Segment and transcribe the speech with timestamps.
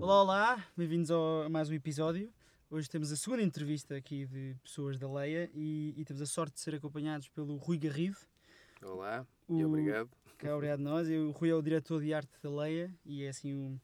[0.00, 2.32] Olá, olá, bem-vindos a mais um episódio.
[2.70, 6.54] Hoje temos a segunda entrevista aqui de pessoas da Leia e, e temos a sorte
[6.54, 8.16] de ser acompanhados pelo Rui Garrido.
[8.82, 10.10] Olá O- e obrigado.
[10.40, 11.08] Que é obrigado a nós.
[11.08, 13.78] E o Rui é o diretor de arte da Leia e é assim um,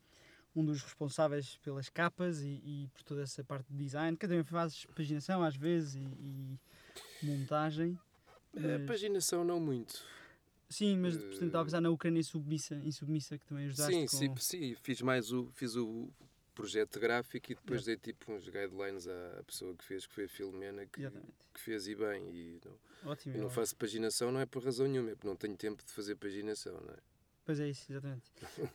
[0.55, 4.42] um dos responsáveis pelas capas e, e por toda essa parte de design, que também
[4.42, 6.59] faz paginação às vezes e, e
[7.23, 7.98] montagem.
[8.56, 10.02] A Mas- paginação não muito.
[10.70, 14.00] sim, mas portanto, estava a pensar na Ucrânia submissa, em submissa, que também ajudaste Sim,
[14.06, 14.16] com...
[14.16, 16.09] sim, sim, fiz mais o, fiz o
[16.56, 20.28] projeto gráfico e depois dei tipo uns guidelines à pessoa que fez, que foi a
[20.28, 21.09] Filomena, que,
[21.52, 22.30] que fez e bem.
[22.30, 23.37] E não, Ótimo.
[23.37, 25.84] eu não é faço paginação não é por razão nenhuma, é porque não tenho tempo
[25.84, 26.98] de fazer paginação, não é?
[27.45, 28.24] Pois é isso, exatamente.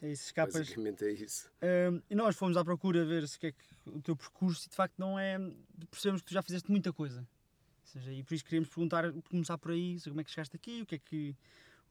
[0.02, 0.54] É isso, as capas.
[0.54, 1.52] Basicamente é isso.
[1.62, 4.68] Ahm, e nós fomos à procura ver se o que é que o teu percurso
[4.68, 5.38] e de facto não é.
[5.90, 7.20] Percebemos que tu já fizeste muita coisa.
[7.20, 10.82] Ou seja, e por isso queríamos perguntar, começar por aí, como é que chegaste aqui,
[10.84, 11.36] o que é que.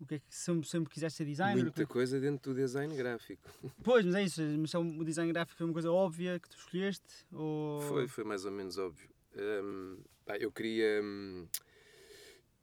[0.01, 1.63] O que é que sempre, sempre quiseste ser designer?
[1.63, 3.43] Muita coisa dentro do design gráfico.
[3.85, 4.43] Pois, mas é isso.
[4.59, 7.27] Mas é um- o design gráfico foi uma coisa óbvia que tu escolheste?
[7.33, 7.81] Ou...
[7.83, 9.11] Foi, foi mais ou menos óbvio.
[9.37, 11.01] Hum, pá, eu queria.
[11.03, 11.47] hum,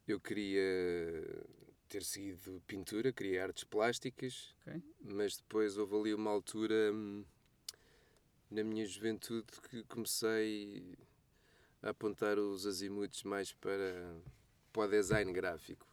[0.06, 0.62] eu queria
[1.88, 4.82] ter seguido pintura, queria artes plásticas, Ok.
[5.02, 7.24] mas depois houve ali uma altura hum,
[8.50, 10.96] na minha juventude que comecei
[11.82, 14.16] a apontar os azimutos mais para,
[14.72, 15.86] para o design gráfico.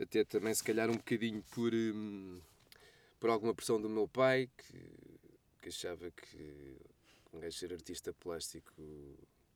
[0.00, 2.40] Até também, se calhar, um bocadinho por, hum,
[3.18, 4.78] por alguma pressão do meu pai, que,
[5.62, 6.76] que achava que
[7.32, 8.72] um gajo ser artista plástico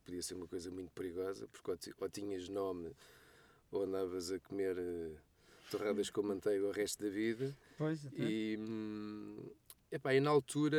[0.04, 2.90] podia ser uma coisa muito perigosa, porque ou, ti- ou tinhas nome
[3.70, 5.16] ou andavas a comer eh,
[5.70, 7.56] torradas com manteiga o resto da vida.
[7.78, 8.32] Pois, exatamente.
[8.34, 9.38] E, hum,
[9.92, 10.76] epá, e na altura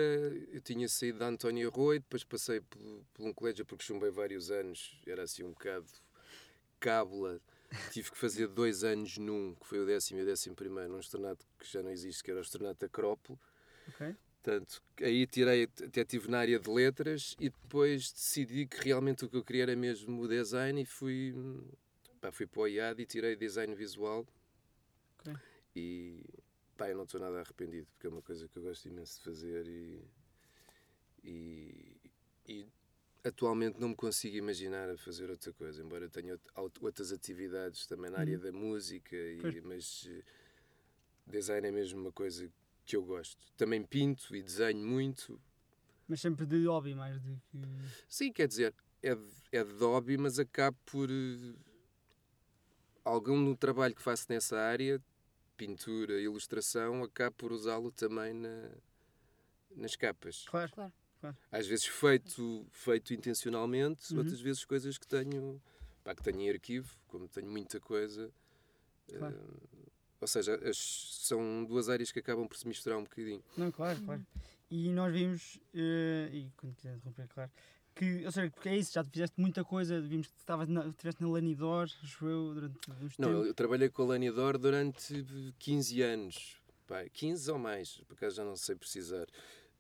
[0.52, 2.80] eu tinha saído da Antónia Rui, depois passei por,
[3.14, 5.88] por um colégio porque chumbei vários anos, era assim um bocado
[6.80, 7.40] cábula.
[7.92, 11.00] Tive que fazer dois anos num, que foi o décimo e o décimo primeiro, num
[11.00, 13.40] estornato que já não existe, que era o estornato Acrópole.
[13.88, 14.16] Ok.
[14.44, 19.30] Portanto, aí tirei, até estive na área de letras e depois decidi que realmente o
[19.30, 21.34] que eu queria era mesmo o design e fui,
[22.20, 24.28] pá, fui para o IAD e tirei design visual.
[25.20, 25.34] Ok.
[25.74, 26.26] E
[26.76, 29.24] pá, eu não estou nada arrependido porque é uma coisa que eu gosto imenso de
[29.24, 30.04] fazer e,
[31.24, 31.98] e,
[32.46, 32.68] e
[33.24, 37.12] atualmente não me consigo imaginar a fazer outra coisa, embora eu tenha out- out- outras
[37.12, 40.24] atividades também na área da música, e, mas eh,
[41.28, 42.52] design é mesmo uma coisa
[42.86, 43.42] que eu gosto.
[43.56, 45.40] Também pinto e desenho muito.
[46.08, 47.58] Mas sempre de hobby, mais de que.
[48.10, 51.10] Sim, quer dizer, é de, é de hobby, mas acabo por.
[51.10, 51.56] eh,
[53.06, 55.02] Algum no trabalho que faço nessa área,
[55.58, 58.70] pintura, ilustração, acabo por usá-lo também na,
[59.76, 60.46] nas capas.
[60.48, 60.72] Claro.
[60.72, 60.94] Claro.
[61.52, 64.20] Às vezes feito, feito intencionalmente, Uhum.
[64.20, 65.62] outras vezes coisas que tenho,
[66.04, 68.32] pá, que tenho em arquivo, como tenho muita coisa.
[69.18, 69.36] Claro.
[69.36, 69.90] eh,
[70.22, 73.44] ou seja, as, são duas áreas que acabam por se misturar um bocadinho.
[73.58, 74.26] Não, claro, claro.
[74.72, 77.52] E nós vimos, eh, e quando quiser interromper, claro,
[77.94, 81.22] que, ou seja, porque é isso, já fizeste muita coisa, vimos que estavas na, estiveste
[81.22, 85.24] na Lanidor, acho eu, durante uns Não, eu trabalhei com a Laniador durante
[85.60, 86.58] 15 anos.
[86.88, 89.28] Pá, 15 ou mais, por acaso já não sei precisar.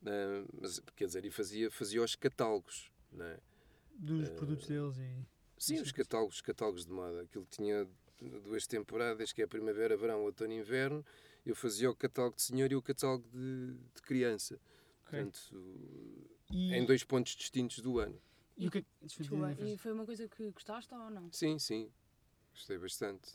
[0.06, 2.92] Ah, mas, quer dizer, e fazia, fazia os catálogos.
[3.12, 3.40] Não é?
[3.96, 5.26] dos eh, produtos deles e.
[5.58, 7.22] Sim, Sim, os catálogos, catálogos de moda.
[7.22, 7.88] Aquilo tinha
[8.44, 11.06] duas temporadas, que é a primavera, verão, outono e inverno.
[11.46, 14.60] Eu fazia o catálogo de senhor e o catálogo de, de criança.
[15.06, 15.20] Ok.
[15.20, 15.56] Portanto,
[16.52, 18.20] E, em dois pontos distintos do ano.
[18.58, 21.32] e o que é desculpa, e foi uma coisa que gostaste ou não?
[21.32, 21.92] Sim, sim.
[22.54, 23.32] Gostei bastante.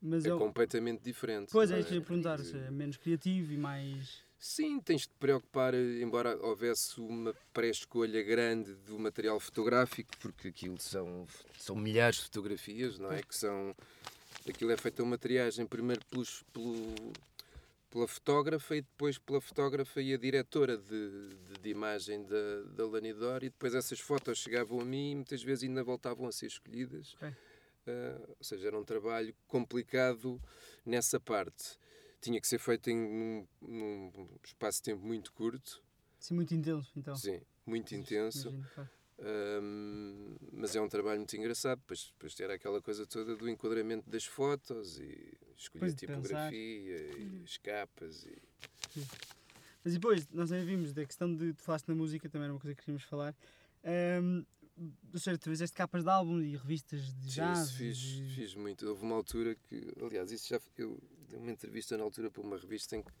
[0.00, 1.50] Mas É eu, completamente diferente.
[1.50, 4.24] Pois é, que eu ia perguntar, seja, menos criativo e mais.
[4.38, 10.48] Sim, tens de te preocupar, eh, embora houvesse uma pré-escolha grande do material fotográfico, porque
[10.48, 11.26] aquilo são,
[11.58, 13.22] são milhares de fotografias, não é?
[13.22, 13.74] Que são.
[14.48, 16.94] Aquilo é feito a uma triagem primeiro pelos, pelo,
[17.90, 22.86] pela fotógrafa e depois pela fotógrafa e a diretora de, de, de imagem da, da
[22.86, 26.46] Lanidor, e depois essas fotos chegavam a mim e muitas vezes ainda voltavam a ser
[26.46, 27.14] escolhidas.
[27.16, 27.34] Ok.
[27.88, 30.40] Ah, ou seja, era um trabalho complicado
[30.84, 31.78] nessa parte.
[32.20, 35.82] Tinha que ser feito em num, num espaço de tempo muito curto,
[36.18, 37.14] Sim, muito intenso, então.
[37.14, 38.68] sim, muito intenso, Imagino.
[39.20, 41.78] Ahm, mas é um trabalho muito engraçado.
[41.80, 46.06] Depois, depois era aquela coisa toda do enquadramento das fotos e escolher Pois, a de
[46.06, 46.22] pensar.
[46.22, 48.24] tipografia e as capas.
[48.24, 48.38] E...
[49.84, 51.52] Mas depois, nós também vimos da questão de.
[51.54, 53.34] Tu falaste na música, também era uma coisa que queríamos falar.
[53.84, 54.44] Ahm,
[55.12, 57.58] ou seja, tu fizeste capas de álbum e revistas de Sim, jazz.
[57.68, 58.86] isso fiz, de- fiz muito.
[58.86, 61.00] Houve uma altura que, aliás, isso já eu
[61.36, 63.12] uma entrevista na altura para uma revista em que,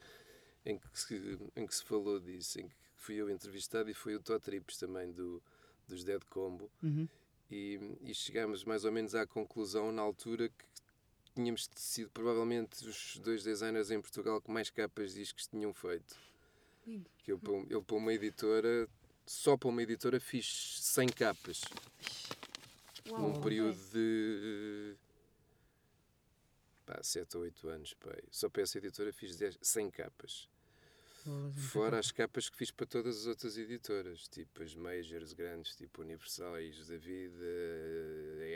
[0.64, 4.14] em que, se, em que se falou disso, em que fui eu entrevistado e foi
[4.14, 5.42] o Tó Trips também do,
[5.86, 6.70] dos Dead Combo.
[6.82, 7.08] Uhum.
[7.50, 10.64] E, e chegámos mais ou menos à conclusão na altura que
[11.34, 16.16] tínhamos sido provavelmente os dois designers em Portugal que mais capas de discos tinham feito.
[16.86, 17.08] Lindo.
[17.24, 18.88] Que eu, para eu para uma editora,
[19.24, 21.62] só para uma editora fiz 100 capas
[23.08, 24.94] Uau, num período de
[26.88, 27.94] pá, 7 ou 8 anos.
[27.94, 28.10] Pá.
[28.30, 30.48] Só para essa editora fiz 10, 100 capas.
[31.72, 36.00] Fora as capas que fiz para todas as outras editoras, tipo as majors grandes, tipo
[36.00, 37.44] Universais da Vida,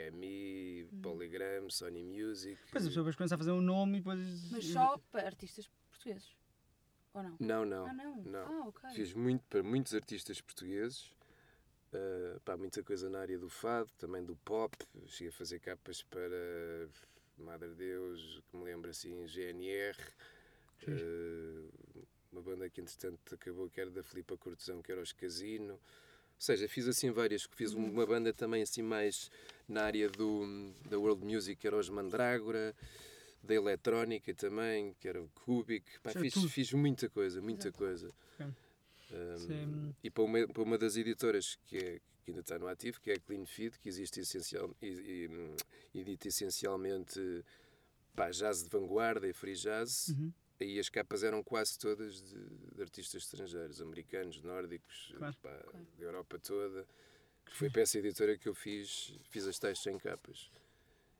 [0.07, 2.59] EMI, Polygram, Sony Music.
[2.65, 4.51] Depois a pessoa depois começa a fazer um nome e depois.
[4.51, 6.35] Mas só para artistas portugueses?
[7.13, 7.37] Ou não?
[7.39, 7.85] Não, não.
[7.85, 8.15] Ah, não?
[8.23, 8.39] não.
[8.39, 8.89] Ah, ok.
[8.95, 11.11] Fiz muito para muitos artistas portugueses,
[11.93, 14.75] uh, pá, muita coisa na área do fado, também do pop.
[15.05, 16.89] Cheguei a fazer capas para
[17.37, 19.97] Madre Deus, que me lembro assim, GNR,
[20.87, 21.69] uh,
[22.31, 25.73] uma banda que entretanto acabou, que era da Filipa Cortesão, que era os Casino.
[25.73, 25.79] Ou
[26.45, 27.89] seja, fiz assim várias, fiz Uhum.
[27.89, 29.31] uma banda também assim mais
[29.67, 32.75] na área do, da world music, que era os Mandrágora,
[33.41, 35.83] da eletrónica também, que era o Cubic.
[36.01, 36.49] Pá, é fiz, tudo.
[36.49, 37.77] fiz muita coisa, muita Exato.
[37.77, 38.07] coisa.
[38.39, 38.47] Ok.
[39.13, 42.99] Um, E para uma, para uma das editoras que, é, que ainda está no ativo,
[42.99, 45.29] que é a Clean Feed, que existe essencial, e,
[45.93, 47.19] e, edita essencialmente
[48.15, 50.09] pá, jazz de vanguarda e free jazz.
[50.09, 50.31] Uhum.
[50.59, 52.39] Aí as capas eram quase todas de,
[52.75, 55.35] de artistas estrangeiros, americanos, nórdicos, Claro.
[55.41, 55.87] pá, Claro.
[55.97, 56.85] da Europa toda.
[57.45, 60.49] Que foi para essa editora que eu fiz, fiz as tais 100 capas.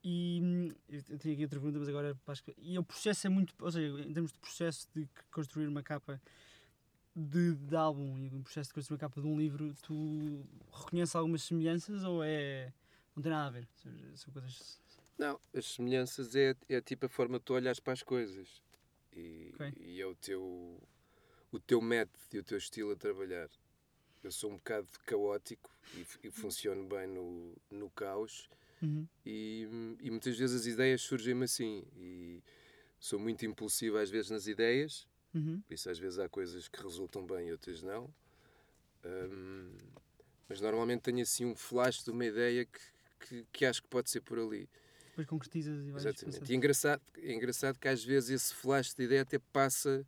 [0.04, 2.54] E hum, eu tinha aqui outra pergunta, mas agora acho que.
[2.58, 3.54] E o processo é muito.
[3.60, 6.22] Ou seja, em termos de processo de construir uma capa
[7.16, 11.16] de, de álbum e o processo de construir uma capa de um livro, tu reconheces
[11.16, 12.74] algumas semelhanças ou é.
[13.16, 13.68] não tem nada a ver?
[14.16, 14.82] São coisas.
[15.18, 18.62] Não, as semelhanças é, é tipo a forma que tu olhas para as coisas.
[19.16, 19.74] E, Ok.
[19.80, 20.82] e é o teu,
[21.52, 23.48] o teu método e o teu estilo a trabalhar.
[24.24, 28.50] Eu sou um bocado caótico e, e funciono bem no, no caos
[28.82, 29.08] Uhum.
[29.26, 29.66] e,
[30.02, 31.86] e muitas vezes as ideias surgem-me assim.
[31.96, 32.42] E
[33.00, 35.62] sou muito impulsivo às vezes nas ideias, Uhum.
[35.62, 38.14] por isso às vezes há coisas que resultam bem e outras não.
[39.06, 39.76] Hum,
[40.48, 42.80] mas normalmente tenho assim um flash de uma ideia que,
[43.20, 44.70] que, que acho que pode ser por ali.
[45.08, 46.06] Depois concretizas e vais.
[46.06, 46.40] Exatamente.
[46.40, 46.50] pensando.
[46.50, 50.06] E é engraçado, é engraçado que às vezes esse flash de ideia até passa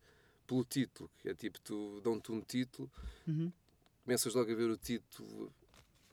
[0.48, 1.10] pelo título.
[1.20, 2.92] Que é tipo, tu dão-te um título,
[3.28, 3.52] Uhum.
[4.04, 5.54] começas logo a ver o título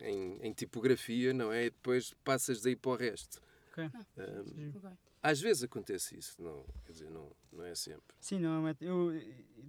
[0.01, 1.67] em, em tipografia, não é?
[1.67, 3.41] E depois passas daí para o resto.
[3.71, 3.85] Ok.
[4.17, 4.91] Hum, Ok.
[5.23, 8.03] Às vezes acontece isso, não, quer dizer, não, não é sempre.
[8.21, 8.77] Sim, não é.
[8.81, 9.13] Eu,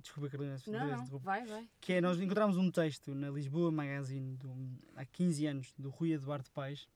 [0.02, 1.20] desculpa, Carolina, se Não, não.
[1.20, 1.70] Vai, vai.
[1.80, 4.52] que é nós encontramos um texto na Lisboa Magazine do,
[4.96, 6.88] há 15 anos do Rui Eduardo Paes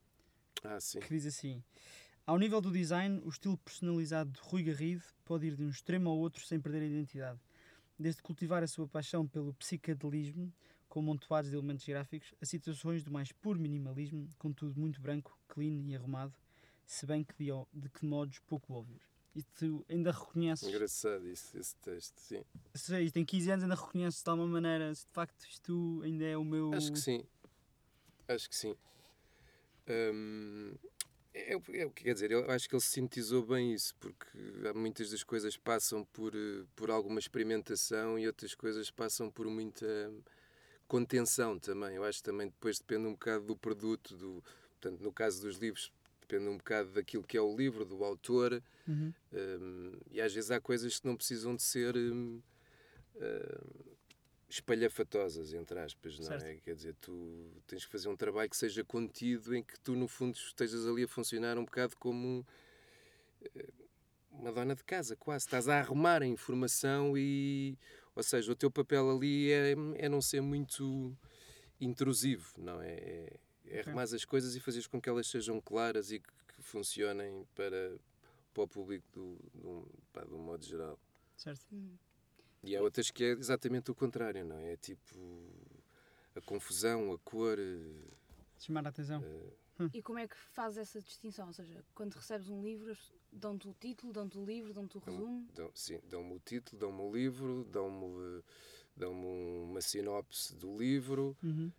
[0.63, 0.99] Ah, sim.
[0.99, 1.63] que diz assim
[2.25, 6.09] ao nível do design o estilo personalizado de Rui Garrido pode ir de um extremo
[6.09, 7.39] ao outro sem perder a identidade
[7.97, 10.51] desde cultivar a sua paixão pelo psicadelismo
[10.89, 15.83] com montoados de elementos gráficos a situações do mais puro minimalismo contudo muito branco, clean
[15.85, 16.33] e arrumado
[16.87, 19.03] se bem que de, de que modos pouco óbvios
[19.35, 22.37] e tu ainda reconheces Engraçado isso, esse texto, sim.
[22.73, 26.01] ou seja, isto tem 15 anos ainda reconheces de alguma maneira se de facto isto
[26.03, 27.23] ainda é o meu Acho que sim.
[28.27, 28.75] Acho que sim.
[29.89, 30.73] Hum,
[31.33, 34.27] é, o- é o que quer dizer, eu acho que ele sintetizou bem isso, porque
[34.75, 40.11] muitas das coisas passam por, eh, por alguma experimentação e outras coisas passam por muita
[40.87, 41.95] contenção também.
[41.95, 44.43] Eu acho que também depois depende um bocado do produto, do,
[44.79, 45.91] portanto, no caso dos livros,
[46.27, 49.13] depende um bocado daquilo que é o livro, do autor, Uhum.
[49.33, 52.41] Hum, e às vezes há coisas que não precisam de ser hum,
[53.15, 53.95] hum,
[54.49, 56.39] espalhafatosas, entre aspas, não é?
[56.39, 56.63] Certo.
[56.63, 60.07] Quer dizer, tu tens que fazer um trabalho que seja contido, em que tu, no
[60.07, 62.47] fundo, estejas ali a funcionar um bocado como
[63.55, 63.73] eh,
[64.31, 65.45] uma dona de casa, quase.
[65.45, 67.77] Estás a arrumar a informação e,
[68.15, 71.13] ou seja, o teu papel ali é, é não ser muito
[71.81, 72.93] intrusivo, não é?
[72.93, 73.39] É,
[73.69, 73.87] é Ok.
[73.87, 77.97] arrumar as coisas e fazeres com que elas sejam claras e que, que funcionem para,
[78.53, 80.99] para o público do, do, pá, de um modo geral.
[81.35, 81.97] certo Hum.
[82.63, 84.73] E há outras que é exatamente o contrário, não é?
[84.73, 85.15] É tipo
[86.35, 87.57] a confusão, a cor.
[87.59, 88.03] eh,
[88.59, 89.23] chamar a atenção
[89.93, 91.47] E como é que faz essa distinção?
[91.47, 92.97] Ou seja, quando recebes um livro,
[93.31, 95.47] dão-te o título, dão-te o livro, dão-te o resumo?
[95.55, 98.43] Dão, sim, dão-me o título, dão-me o livro, dão-me eh,
[98.95, 99.25] dão-me
[99.63, 101.37] uma sinopse do livro.
[101.43, 101.71] Uhum.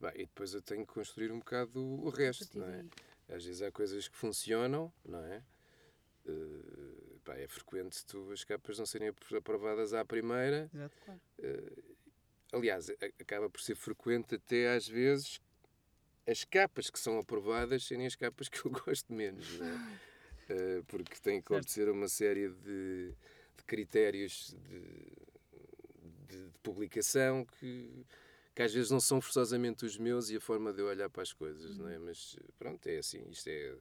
[0.00, 2.84] Bah, e depois eu tenho que construir um bocado o resto, não é?
[3.28, 5.42] Às vezes há coisas que funcionam, não é?
[6.26, 10.70] Eh, pá, é frequente tu, as capas não serem apro- aprovadas à primeira.
[10.74, 10.96] Exato.
[11.04, 11.20] Claro.
[11.38, 11.82] Eh,
[12.52, 12.90] aliás,
[13.20, 15.40] acaba por ser frequente até às vezes
[16.26, 20.00] as capas que são aprovadas serem as capas que eu gosto menos, não é?
[20.48, 23.14] Eh, porque tem que obedecer a uma série de,
[23.56, 25.30] de critérios de,
[26.62, 28.06] publicação que,
[28.60, 31.22] que às vezes não são forçosamente os meus e a forma de eu olhar para
[31.22, 31.98] as coisas, não é?
[31.98, 33.74] Mas pronto, é assim, isto é.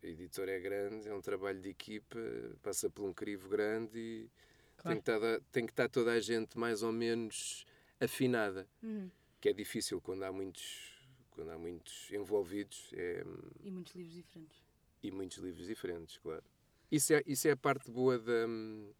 [0.00, 2.16] A editora é grande, é um trabalho de equipa,
[2.62, 4.30] passa por um crivo grande e
[4.76, 5.02] Claro.
[5.02, 7.66] tem, que estar, tem que estar toda a gente mais ou menos
[7.98, 9.10] afinada, Uhum.
[9.40, 10.92] que é difícil quando há muitos,
[11.32, 13.24] quando há muitos envolvidos é,
[13.64, 14.58] E muitos livros diferentes.
[15.02, 16.44] e muitos livros diferentes, claro.
[16.88, 18.46] Isso é, isso é a parte boa da.
[18.46, 18.92] hum,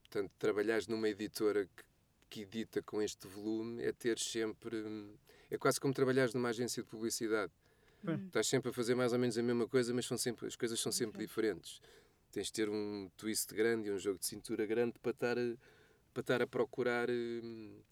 [0.00, 1.84] Portanto, trabalhares numa editora que,
[2.30, 4.76] que edita com este volume é ter sempre.
[4.76, 5.14] hum,
[5.50, 7.52] É quase como trabalhares numa agência de publicidade.
[8.02, 8.14] Bem.
[8.14, 8.26] Uhum.
[8.28, 10.78] Estás sempre a fazer mais ou menos a mesma coisa, mas são sempre, as coisas
[10.80, 11.82] são sempre diferentes.
[12.30, 15.56] Tens de ter um twist grande e um jogo de cintura grande para estar a,
[16.14, 17.82] para estar a procurar hum,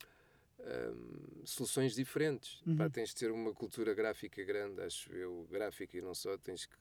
[0.60, 2.62] hum, soluções diferentes.
[2.64, 2.76] Uhum.
[2.76, 6.64] Pá, tens de ter uma cultura gráfica grande, acho eu, gráfica e não só, tens
[6.64, 6.76] que,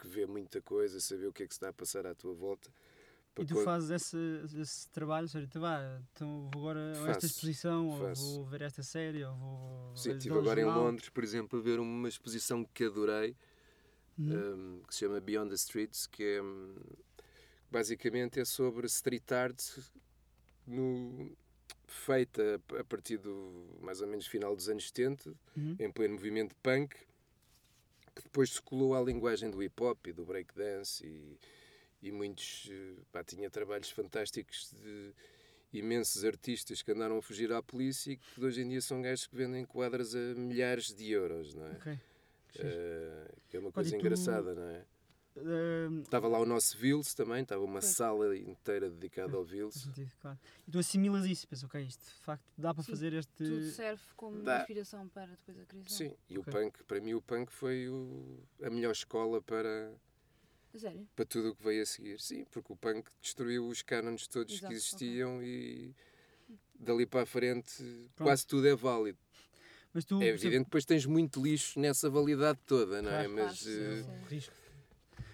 [0.00, 2.34] que ver muita coisa, saber o que é que se está a passar à tua
[2.34, 2.70] volta.
[3.38, 4.16] E tu fazes esse,
[4.60, 8.34] esse trabalho, ou seja, tu vá, então vou agora a esta Faço, exposição, ou faço.
[8.36, 10.84] vou ver esta série, ou vou Sim, estive agora em jornal.
[10.84, 13.36] Londres, por exemplo, a ver uma exposição que adorei,
[14.18, 14.78] Uhum.
[14.80, 16.74] um, que se chama Beyond the Streets, que é hum,
[17.70, 19.62] basicamente é sobre street art
[20.66, 21.30] no,
[21.86, 25.76] feita a partir do mais ou menos final dos anos 70, Uhum.
[25.78, 26.96] em pleno movimento punk,
[28.14, 31.38] que depois se colou à linguagem do hip hop e do breakdance e,
[32.02, 35.12] e muitos eh, pá, tinha trabalhos fantásticos de
[35.72, 39.26] imensos artistas que andaram a fugir à polícia e que hoje em dia são gajos
[39.26, 41.72] que vendem quadras a milhares de euros, não é?
[41.72, 41.98] Ok.
[42.48, 42.66] Que fixe.
[42.66, 44.84] Eh, que é uma Olha, coisa tu- engraçada, não é?
[45.40, 47.84] Ahm, Estava lá o nosso Vils também, estava uma Pois.
[47.94, 49.74] sala inteira dedicada ao Vils.
[49.74, 50.38] sentido, claro.
[50.66, 53.30] E tu assimilas isso, pensas, ok, isto de facto dá para Sim, fazer este.
[53.36, 54.60] Tudo serve como Dá.
[54.60, 55.96] inspiração para depois a criação.
[55.96, 56.50] Sim, e Ok.
[56.52, 59.94] o punk, para mim o punk foi o- a melhor escola para,
[60.76, 61.08] Sério?
[61.16, 62.20] para tudo o que veio a seguir.
[62.20, 65.94] Sim, porque o punk destruiu os cânones todos Exato, que existiam e
[66.78, 67.76] dali para a frente
[68.14, 68.28] Pronto.
[68.28, 69.18] quase tudo é válido.
[69.92, 73.24] Mas tu, É evidente que depois tens muito lixo nessa validade toda, não é?
[73.24, 74.08] Claro, Mas claro, eh, sim.
[74.08, 74.54] é um risco.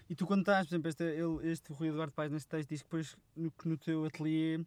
[0.08, 2.80] E tu quando estás, por exemplo, este, ele, este Rui Eduardo Paz neste texto diz
[2.80, 4.60] que depois no, que no teu ateliê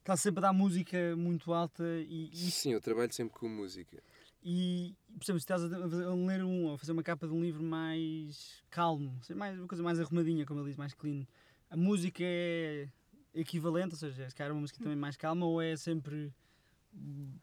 [0.00, 4.02] está sempre a dar música muito alta e, e, sim, eu trabalho sempre com música.
[4.42, 7.32] E por exemplo, se estás a, a ler um ou a fazer uma capa de
[7.32, 11.26] um livro mais calmo, seja, mais, uma coisa mais arrumadinha, como ele diz, mais clean,
[11.70, 12.88] a música é
[13.34, 16.32] equivalente, ou seja, se calhar uma música também mais calma ou é sempre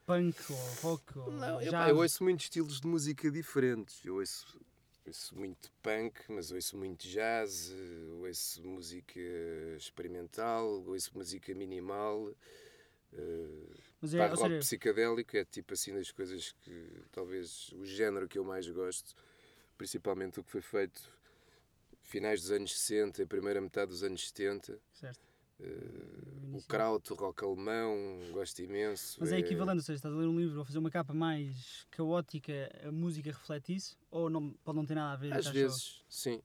[0.06, 4.04] punk ou rock ou Não, eu, pá, eu ouço muitos estilos de música diferentes.
[4.06, 4.60] Eu ouço,
[5.06, 9.20] ouço muito punk, mas ouço muito jazz, eh, ouço música
[9.78, 12.32] experimental, ouço música minimal.
[14.02, 18.38] Mas é, rock seja, psicadélico é tipo assim das coisas que talvez o género que
[18.40, 19.16] eu mais gosto,
[19.78, 21.02] principalmente o que foi feito
[22.04, 24.80] finais dos anos 60 e primeira metade dos anos 70.
[24.94, 25.20] certo.
[25.60, 25.66] eh,
[26.54, 27.96] o kraut, o rock alemão,
[28.32, 29.18] gosto imenso.
[29.20, 31.86] Mas é equivalente, ou seja, estás a ler um livro ou fazer uma capa mais
[31.92, 32.52] caótica,
[32.84, 33.98] a música reflete isso?
[34.10, 35.34] Ou não, pode não ter nada a ver?
[35.34, 36.42] Às estás só- vezes, sim.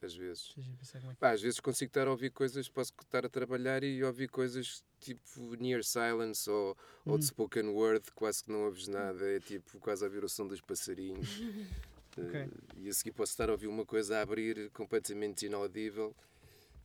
[0.00, 0.54] Às vezes.
[0.94, 4.28] É Pá, às vezes consigo estar a ouvir coisas, posso estar a trabalhar e ouvir
[4.28, 7.18] coisas tipo Near Silence ou, ou Uhum.
[7.18, 10.46] de Spoken Word, quase que não ouves nada, é tipo quase a ouvir o som
[10.46, 11.28] dos passarinhos.
[12.20, 16.12] Eh, e a seguir posso estar a ouvir uma coisa a abrir completamente inaudível.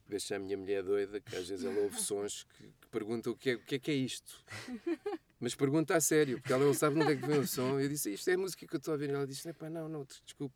[0.08, 3.36] Deixa a minha mulher doida, que às vezes ela ouve sons que, que pergunta o
[3.36, 4.44] que, é, o que é que é isto.
[5.40, 7.80] Mas pergunta a sério, porque ela não sabe onde é que vem o som.
[7.80, 9.10] Eu disse, isto é a música que eu estou a ouvir.
[9.10, 10.56] E ela disse, pá, não, não, desculpe.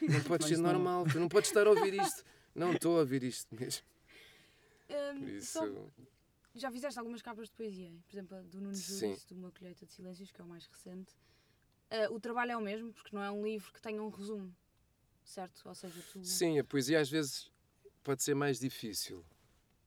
[0.00, 2.24] Não pode ser normal, tu não podes estar a ouvir isto.
[2.54, 3.84] Não, estou a ouvir isto mesmo.
[4.90, 5.66] Hum, Por isso, só-
[6.54, 7.92] já fizeste algumas capas de poesia?
[8.08, 8.74] Por exemplo, a do Nuno.
[8.74, 11.14] Júris, do Uma Colheita de Silêncios, que é o mais recente.
[11.90, 14.54] Ah, o trabalho é o mesmo, porque não é um livro que tenha um resumo,
[15.24, 15.62] certo?
[15.66, 16.24] Ou seja, tu...
[16.24, 17.50] sim, a poesia às vezes
[18.02, 19.24] pode ser mais difícil.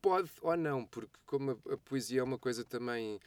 [0.01, 3.19] Pode ou não, porque como a, a poesia é uma coisa também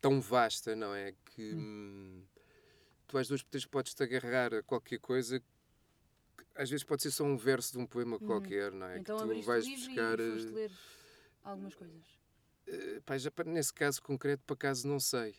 [0.00, 1.12] tão vasta, não é?
[1.34, 2.22] Que hum,
[3.06, 5.42] tu às vezes podes- podes-te agarrar a qualquer coisa
[6.56, 8.98] às vezes pode ser só um verso de um poema qualquer, não é?
[8.98, 10.18] então que tu vais buscar.
[10.18, 10.70] e foste eh, ler
[11.44, 12.04] algumas coisas.
[12.66, 15.36] eh, pá, já, nesse caso concreto, por acaso, não sei.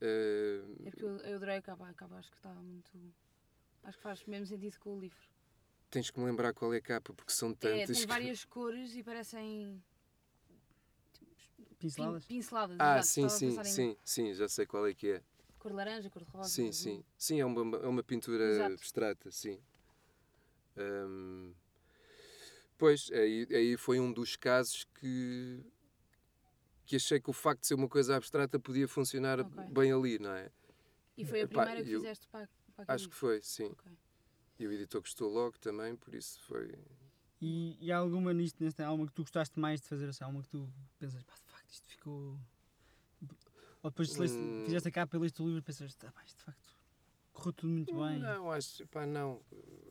[0.00, 2.90] Eh, É porque eu, eu adorei a capa, a capa acho que está muito...
[3.84, 5.18] Acho que faz mesmo sentido com o livro.
[5.90, 7.86] tens que me lembrar qual é a capa, porque são É, tantas.
[7.96, 9.82] tem que- várias cores e parecem
[11.58, 12.24] pin- Pinceladas?
[12.26, 12.76] pinceladas.
[12.80, 13.06] Ah, exato.
[13.08, 15.22] sim, sim, em sim, sim, já sei qual é que é.
[15.58, 16.48] Cor de laranja, cor de rosa.
[16.48, 17.04] Sim, sim.
[17.16, 18.74] Sim, é uma, é uma pintura Exato.
[18.74, 19.60] abstrata, sim.
[20.78, 21.52] Hum,
[22.76, 25.60] pois, aí, aí foi um dos casos que,
[26.86, 29.64] que achei que o facto de ser uma coisa abstrata podia funcionar Ok.
[29.72, 30.50] bem ali, não é?
[31.16, 32.48] E foi a Epá, primeira que eu fizeste para,
[32.86, 33.70] Acho que foi, sim.
[33.70, 33.92] Ok.
[34.58, 36.72] E o editor gostou logo também, por isso foi.
[37.40, 40.24] E, e há alguma nisto, nesta, há uma que tu gostaste mais de fazer, assim,
[40.24, 40.68] há uma que tu
[40.98, 42.38] pensas, pá, de facto, isto ficou.
[43.82, 44.62] Ou depois Hum.
[44.64, 46.77] fizeste a capa e leste o livro e pensaste, ah, pá, isto de facto
[47.38, 48.18] correu tudo muito bem.
[48.20, 49.40] Não, acho, pá, não.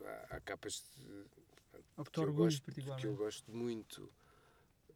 [0.06, 1.26] Há, há capas de,
[1.98, 4.12] Ou que eu gosto, que eu gosto muito.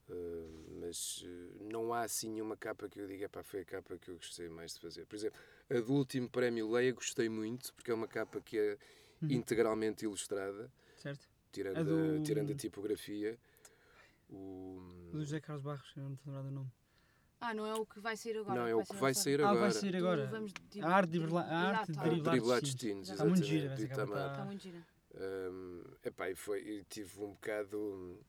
[0.10, 3.98] Uh, mas uh, não há assim nenhuma capa que eu diga, pá, foi a capa
[3.98, 5.06] que eu gostei mais de fazer.
[5.06, 5.40] Por exemplo,
[5.70, 8.78] a do último prémio Leia gostei muito, porque é uma capa que é
[9.22, 9.30] Uhum.
[9.36, 11.30] integralmente ilustrada, Certo?
[11.52, 13.38] tirando, A a, do- tirando a tipografia.
[14.30, 14.82] O,
[15.14, 16.72] do José Carlos Barros, eu não estou a lembrar do nome.
[17.44, 18.60] Ah, não é o que vai sair agora.
[18.60, 19.24] não, é o que vai lançado.
[19.24, 19.60] sair Ah, agora.
[19.62, 20.28] vai sair agora.
[20.28, 22.10] Vamos de- A arte de dribla- a arte de Exato.
[22.22, 23.08] driblar destinos.
[23.08, 23.74] destinos, Está muito gira.
[23.74, 24.88] Está está- muito gira.
[25.16, 28.20] Um, epá, e foi, e tive um bocado.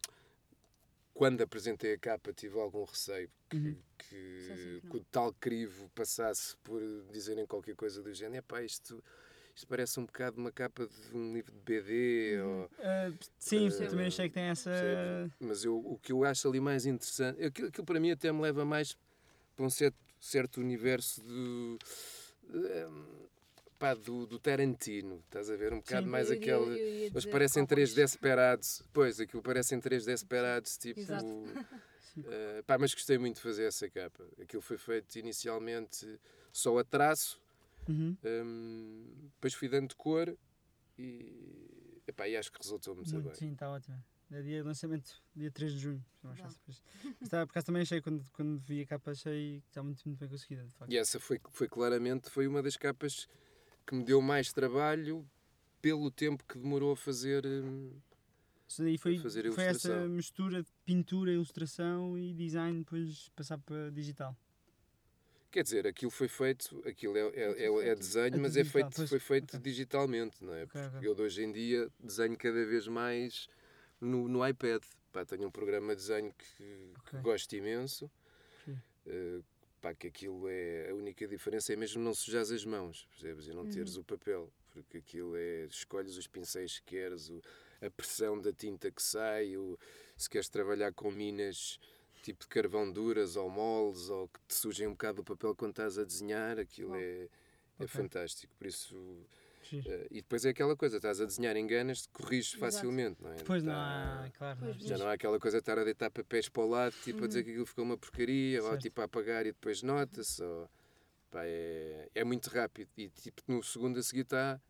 [1.14, 3.76] Quando apresentei a capa, tive algum receio que, Uhum.
[3.98, 6.80] que, Sim, sim, que que o tal crivo passasse por
[7.12, 8.38] dizerem qualquer coisa do género.
[8.38, 9.04] Epá, isto,
[9.54, 12.40] isto parece um bocado uma capa de um livro de BD.
[12.40, 12.60] Uhum.
[12.62, 14.70] Ou, Ah, sim, Eh, também achei que tem essa.
[14.70, 15.32] percebes?
[15.40, 17.42] Mas eu, o que eu acho ali mais interessante.
[17.44, 18.96] Aquilo, aquilo para mim até me leva mais
[19.54, 21.78] para um certo, certo universo do.
[22.50, 23.26] hum,
[23.78, 25.72] pá, do, do Tarantino, estás a ver?
[25.72, 26.10] Um bocado Sim.
[26.10, 26.54] mais Eu aquele.
[26.54, 28.10] eu Eles dizer parecem três cowboys.
[28.10, 28.82] Desperados.
[28.92, 31.00] Pois, aquilo parecem três Desperados, tipo.
[32.26, 34.22] Eh, pá, mas gostei muito de fazer essa capa.
[34.38, 36.20] Aquilo foi feito inicialmente
[36.52, 37.40] só a traço,
[37.88, 38.16] Uhum.
[38.24, 40.36] hum, depois fui dando cor
[40.98, 43.34] e, epá, e acho que resultou muito, bem.
[43.34, 44.02] sim, está ótimo.
[44.30, 46.04] É dia de lançamento, dia 3 de junho.
[46.16, 46.34] se não.
[46.34, 46.82] Mas
[47.20, 50.18] está, por acaso também achei, quando, quando vi a capa, achei que está muito, muito
[50.18, 50.90] bem conseguida, de facto.
[50.90, 53.28] E essa foi, foi claramente foi uma das capas
[53.86, 55.28] que me deu mais trabalho
[55.82, 57.44] pelo tempo que demorou a fazer.
[57.44, 58.00] hum,
[58.78, 63.90] daí foi, fazer a foi essa mistura de pintura, ilustração e design, depois passar para
[63.90, 64.34] digital.
[65.52, 69.06] Quer dizer, aquilo foi feito, aquilo é, é, é, é desenho, É mas é feito,
[69.06, 70.64] foi feito digitalmente, não é?
[70.64, 73.48] Porque eu de hoje em dia desenho cada vez mais
[74.00, 74.82] no, no iPad.
[75.12, 77.20] Pá, tenho um programa de desenho que, que Ok.
[77.20, 78.10] gosto imenso.
[79.06, 79.40] Eh,
[79.82, 83.46] pá, que aquilo é a única diferença é mesmo não sujares as mãos, percebes?
[83.46, 87.42] E não teres o papel, porque aquilo é escolhes os pincéis que queres, o-
[87.82, 89.78] a pressão da tinta que sai, o,
[90.16, 91.78] se queres trabalhar com minas
[92.22, 95.72] tipo de carvão duras ou moles ou que te sujem um bocado o papel quando
[95.72, 97.00] estás a desenhar, aquilo Uau.
[97.00, 97.28] é, é
[97.84, 97.88] Ok.
[97.88, 98.52] fantástico.
[98.56, 99.26] Por isso,
[99.72, 102.60] eh, e depois é aquela coisa, estás a desenhar enganas, corriges Exato.
[102.72, 103.36] facilmente, não é?
[103.36, 105.78] Depois não Tá- há, claro, Pois, não há- já não há aquela coisa de estar
[105.78, 107.44] a deitar papéis para o lado, tipo a dizer Uhum.
[107.44, 108.82] que aquilo ficou uma porcaria, ou Certo.
[108.82, 110.42] tipo a apagar e depois nota-se.
[110.42, 110.68] Ou,
[111.30, 114.60] pá, é, é muito rápido e tipo no segundo a seguir está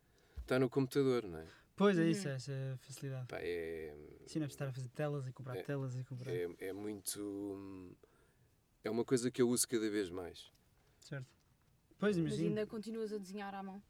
[0.47, 1.45] tá no computador, não é?
[1.75, 2.09] Pois é Uhum.
[2.09, 3.27] isso, é essa facilidade.
[3.27, 3.95] Pá, é,
[4.27, 6.31] Sim, não é preciso estar a fazer telas e comprar É, telas e comprar.
[6.31, 7.97] é, é muito.
[8.83, 10.51] É uma coisa que eu uso cada vez mais.
[10.99, 11.27] Certo.
[11.97, 13.81] Pois, Mas ainda continuas a desenhar à mão?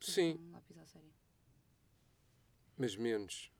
[0.00, 1.12] Tipo, Sim, Com lápis à série.
[2.76, 3.50] mas menos.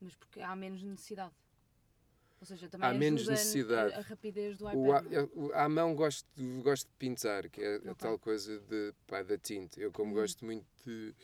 [0.00, 1.34] Mas porque há menos necessidade.
[2.40, 3.94] Ou seja, também Há menos ajuda a- necessidade.
[3.94, 5.12] A, a rapidez do O, a, iPad.
[5.52, 5.58] é?
[5.60, 7.94] à mão gosto, de- gosto de pintar, que é a Ok.
[7.94, 9.78] tal coisa de, pá, da tinta.
[9.80, 10.20] Eu, como Uhum.
[10.20, 11.14] gosto muito de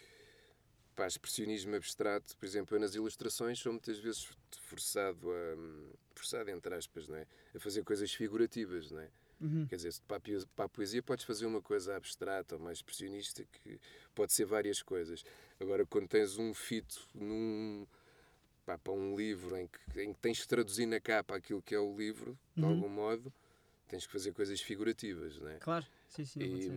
[0.99, 4.29] pá, expressionismo abstrato, por exemplo, eu nas ilustrações sou muitas vezes
[4.63, 5.57] forçado a.
[6.17, 7.25] forçado, entre aspas, não é?
[7.55, 9.09] a fazer coisas figurativas, não é?
[9.41, 9.65] Uhum.
[9.69, 12.79] Quer dizer, para a, poesia, para a poesia podes fazer uma coisa abstrata ou mais
[12.79, 13.79] expressionista que
[14.13, 15.23] pode ser várias coisas.
[15.61, 17.87] Agora, quando tens um fito num,
[18.67, 21.73] pá, para um livro em que, em que tens que traduzir na capa aquilo que
[21.77, 22.71] é o livro, de Uhum.
[22.71, 23.33] algum modo,
[23.87, 25.59] tens que fazer coisas figurativas, não é?
[25.59, 26.41] Claro, sim, sim.
[26.41, 26.69] E,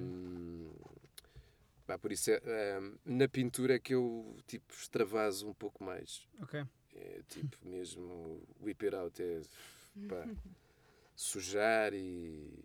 [1.92, 6.28] pá, por isso, é, na pintura é que eu tipo, extravaso um pouco mais.
[6.42, 6.64] Ok.
[6.96, 9.42] É tipo mesmo whip it out, é
[10.08, 10.30] pá,
[11.16, 12.64] sujar e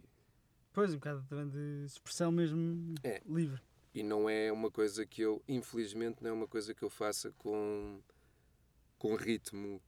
[0.73, 3.23] Pois, um bocado também de expressão mesmo É.
[3.27, 3.61] livre.
[3.95, 7.33] E não é uma coisa que eu, infelizmente, não é uma coisa que eu faça
[7.33, 8.01] com,
[8.99, 9.81] com ritmo.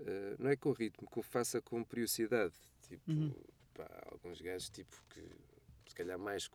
[0.00, 2.54] eh, não é com ritmo, que eu faça com periodicidade.
[2.88, 3.32] Tipo, Uhum.
[3.74, 5.20] pá, alguns gajos, tipo, que
[5.86, 6.48] se calhar mais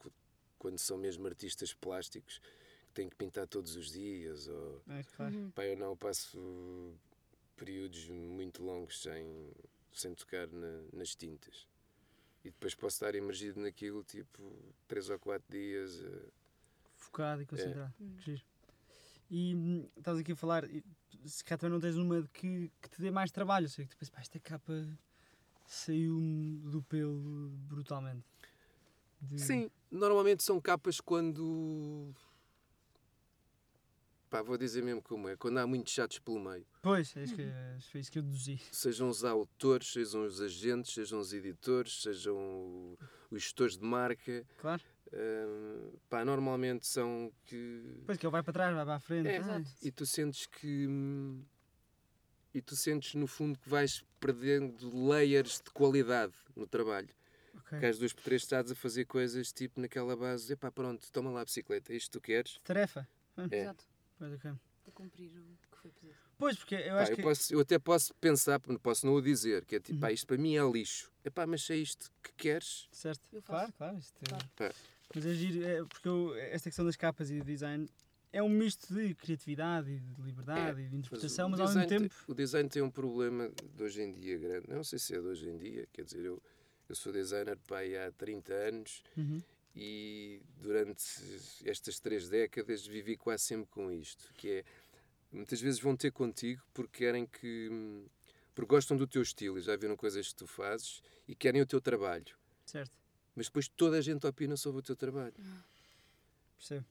[0.57, 4.47] quando são mesmo artistas plásticos, que têm que pintar todos os dias.
[4.47, 5.35] Ou, É, claro.
[5.35, 5.51] Uhum.
[5.51, 6.93] pá, eu não passo
[7.55, 9.51] períodos muito longos sem,
[9.93, 11.67] sem tocar na- nas tintas.
[12.43, 14.41] E depois posso estar imergido naquilo, tipo,
[14.87, 15.99] três ou quatro dias.
[16.01, 16.29] eh,
[16.95, 17.93] Focado e concentrado.
[17.99, 18.15] Hum.
[18.17, 18.43] Que giro.
[19.29, 20.63] E hum, estás aqui a falar,
[21.25, 23.91] se cá também não tens uma de que, que te dê mais trabalho, sei que
[23.91, 24.73] tu pensas, pá, esta capa
[25.65, 26.17] saiu
[26.63, 28.23] do pelo brutalmente.
[29.21, 32.13] De- Sim, normalmente são capas quando.
[34.29, 36.65] Pá, vou dizer mesmo como é, quando há muitos chatos pelo meio.
[36.81, 38.59] Pois, é isso que, é- foi isso que eu deduzi.
[38.71, 42.97] Sejam os autores, sejam os agentes, sejam os editores, sejam o-
[43.31, 44.45] os gestores de marca.
[44.57, 44.83] Claro.
[45.13, 48.01] hum, pá, normalmente são que.
[48.05, 49.29] Pois que ele vai para trás, vai para a frente.
[49.29, 49.69] É, ah, Exato.
[49.81, 50.85] E tu sentes que.
[52.53, 57.07] e tu sentes no fundo que vais perdendo layers de qualidade no trabalho.
[57.67, 57.79] Ok.
[57.79, 61.29] Que às duas por três estás a fazer coisas tipo naquela base, epá, pronto, toma
[61.29, 62.59] lá a bicicleta, é isto tu queres?
[62.63, 63.07] Tarefa.
[63.51, 63.61] É.
[63.61, 63.83] Exato.
[64.17, 64.51] Pois, ok.
[64.83, 66.15] Para cumprir o que foi pedido.
[66.37, 67.21] Pois, porque eu Pá, acho eu, que.
[67.23, 69.99] posso- eu até posso pensar, posso não o dizer, que é tipo, Uhum.
[69.99, 71.11] pá, isto para mim é lixo.
[71.25, 73.21] Epá, mas se é isto que queres, Certo.
[73.33, 73.73] Eu faço.
[73.73, 73.97] Claro, claro.
[73.97, 74.49] Isto é- Claro.
[74.55, 74.71] Pá.
[75.15, 77.89] Mas é giro, é, porque eu- esta questão das capas e do design
[78.31, 81.87] é um misto de criatividade e de liberdade e de interpretação, mas, o ao mesmo
[81.87, 82.09] tempo.
[82.09, 84.67] tem- o design tem um problema de hoje em dia grande.
[84.69, 86.41] Não sei se é de hoje em dia, quer dizer, eu,
[86.89, 89.41] eu sou designer pá, aí há 30 anos Uhum.
[89.75, 91.03] e durante
[91.65, 94.63] estas três décadas vivi quase sempre com isto, que é
[95.31, 97.69] muitas vezes vão ter contigo porque querem que
[98.55, 101.65] porque gostam do teu estilo e já viram coisas que tu fazes e querem o
[101.65, 102.35] teu trabalho.
[102.65, 102.97] Certo.
[103.35, 105.35] Mas depois toda a gente opina sobre o teu trabalho.
[106.57, 106.85] Percebo.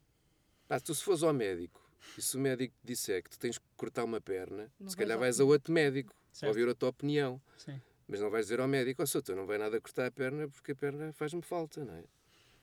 [0.69, 1.85] Pá, tu se fores ao médico
[2.17, 5.19] e se o médico disser que tu tens que cortar uma perna, Não se calhar
[5.19, 6.49] vais a outro médico para Certo.
[6.51, 7.41] ouvir a tua opinião.
[7.59, 7.81] Sim.
[8.09, 10.75] Mas não vais dizer ao médico, oh, não vai nada cortar a perna porque a
[10.75, 12.05] perna faz-me falta, não é?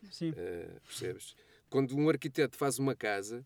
[0.10, 0.34] Sim.
[0.36, 1.36] Eh, percebes?
[1.70, 3.46] Quando um arquiteto faz uma casa,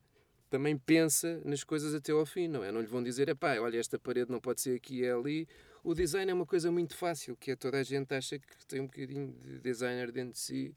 [0.50, 2.72] também pensa nas coisas até ao fim, não é?
[2.72, 5.48] Não lhe vão dizer, epá, olha, esta parede não pode ser aqui, é ali.
[5.84, 8.82] O design é uma coisa muito fácil, que é toda a gente acha que tem
[8.82, 10.76] um bocadinho de designer dentro de si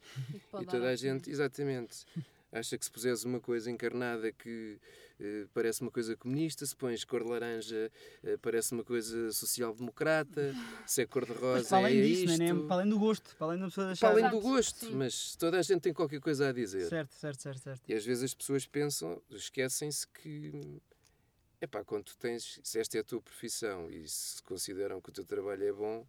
[0.53, 2.05] E, e toda a gente, exatamente,
[2.51, 4.79] acha que se puseres uma coisa encarnada que
[5.53, 7.91] parece uma coisa comunista, se pões cor de laranja
[8.23, 10.53] eh, parece uma coisa social-democrata,
[10.85, 12.33] se é cor de rosa para além é disso, isto.
[12.33, 12.37] é?
[12.53, 14.11] Nem- para além do gosto, para além da pessoa Para achar.
[14.11, 14.95] além do gosto, sim.
[14.95, 16.87] mas toda a gente tem qualquer coisa a dizer.
[16.89, 17.81] Certo, certo, certo, certo.
[17.87, 20.81] E às vezes as pessoas pensam, esquecem-se que,
[21.61, 25.13] epá, quando tu tens, se esta é a tua profissão e se consideram que o
[25.13, 26.05] teu trabalho é bom,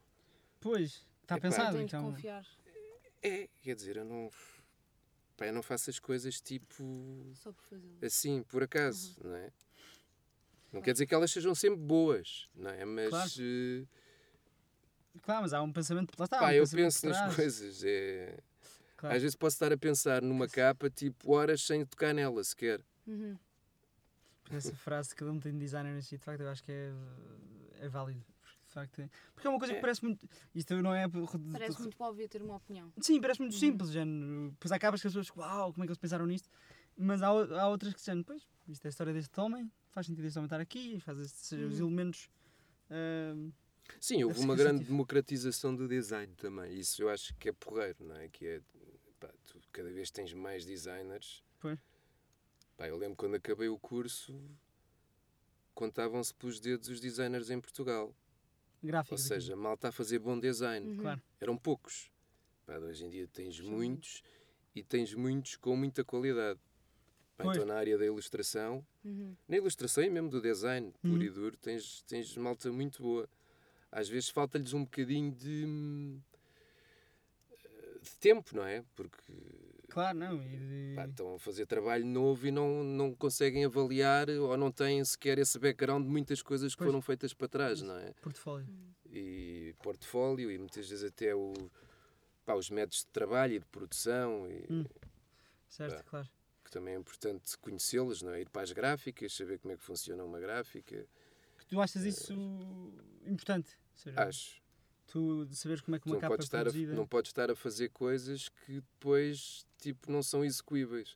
[0.60, 2.04] Pois, está Epá, pensado, então.
[2.12, 2.46] confiar
[3.24, 4.28] é, quer dizer, eu não,
[5.42, 7.98] pá, eu não faço as coisas tipo só por fazê-lo.
[8.02, 9.44] assim, por acaso, não é?
[9.44, 9.50] Não
[10.80, 10.84] Claro.
[10.84, 12.84] quer dizer que elas sejam sempre boas, não é?
[12.84, 13.30] Mas, Claro.
[13.40, 13.84] eh,
[15.22, 16.14] Claro, mas há um pensamento.
[16.18, 17.84] Lá está, pá, um eu pensamento penso nas coisas.
[17.84, 18.38] É...
[18.96, 19.16] Claro.
[19.16, 22.80] Às vezes posso estar a pensar numa capa, tipo, horas sem tocar nela sequer.
[23.06, 23.36] Uhum.
[24.50, 26.92] Essa frase que cada um tem de designer de facto, eu acho que é,
[27.80, 28.24] é válido.
[28.72, 29.80] Facto, é- porque é uma coisa que É.
[29.82, 30.26] parece muito.
[30.54, 31.06] Isto não é.
[31.52, 32.92] Parece muito óbvio ter uma opinião.
[33.00, 33.58] Sim, parece muito Uhum.
[33.60, 34.50] simples, género.
[34.52, 36.48] Depois há capas que as pessoas, uau, como é que eles pensaram nisto?
[36.96, 40.24] Mas há, há outras que dizem, pois, isto é a história deste homem, faz sentido
[40.26, 41.86] este homem estar aqui, faz estes, seja, os Uhum.
[41.88, 42.28] elementos.
[42.90, 43.50] ahm,
[44.00, 46.72] Sim, houve uma grande democratização do design também.
[46.78, 48.28] Isso eu acho que é porreiro, não é?
[48.28, 48.60] Que é,
[49.20, 51.42] pá, tu cada vez tens mais designers.
[51.60, 51.78] Pois.
[52.76, 54.38] Pá, eu lembro quando acabei o curso,
[55.74, 58.14] contavam-se pelos dedos os designers em Portugal.
[58.82, 59.22] Ou gráficos.
[59.22, 60.86] seja, mal está a fazer bom design.
[60.90, 60.96] Uhum.
[60.98, 61.22] Claro.
[61.40, 62.10] Eram poucos.
[62.66, 64.22] Pá, hoje em dia tens São muitos
[64.74, 66.58] e tens muitos com muita qualidade.
[67.36, 69.34] Pá, então na área da ilustração, Uhum.
[69.48, 71.22] na ilustração e mesmo do design, puro Uhum.
[71.22, 73.28] e duro, tens, tens malta muito boa.
[73.90, 76.20] Às vezes falta-lhes um bocadinho de, hum,
[78.00, 78.84] de tempo, não é?
[78.94, 79.18] Porque
[79.92, 80.42] Claro, não.
[80.42, 85.04] E pá, estão a fazer trabalho novo e não, não conseguem avaliar ou não têm
[85.04, 86.88] sequer esse background de muitas coisas que Pois.
[86.88, 88.12] foram feitas para trás, não é?
[88.22, 88.66] portfólio.
[89.10, 91.52] E portfólio e muitas vezes até o,
[92.46, 94.84] pá, os métodos de trabalho e de produção, e, Hum.
[95.68, 96.02] Certo, Pá.
[96.04, 96.28] claro.
[96.64, 98.40] que também é importante conhecê-los, não é?
[98.40, 101.06] Ir para as gráficas, saber como é que funciona uma gráfica.
[101.58, 102.32] Que tu achas isso
[103.26, 103.76] importante?
[103.92, 104.61] Ou seja, Acho.
[105.12, 106.94] Tu de saberes como é que Tu uma não capa podes, é estar a, produzida.
[106.94, 111.14] não podes estar a fazer coisas que depois tipo, não são execuíveis.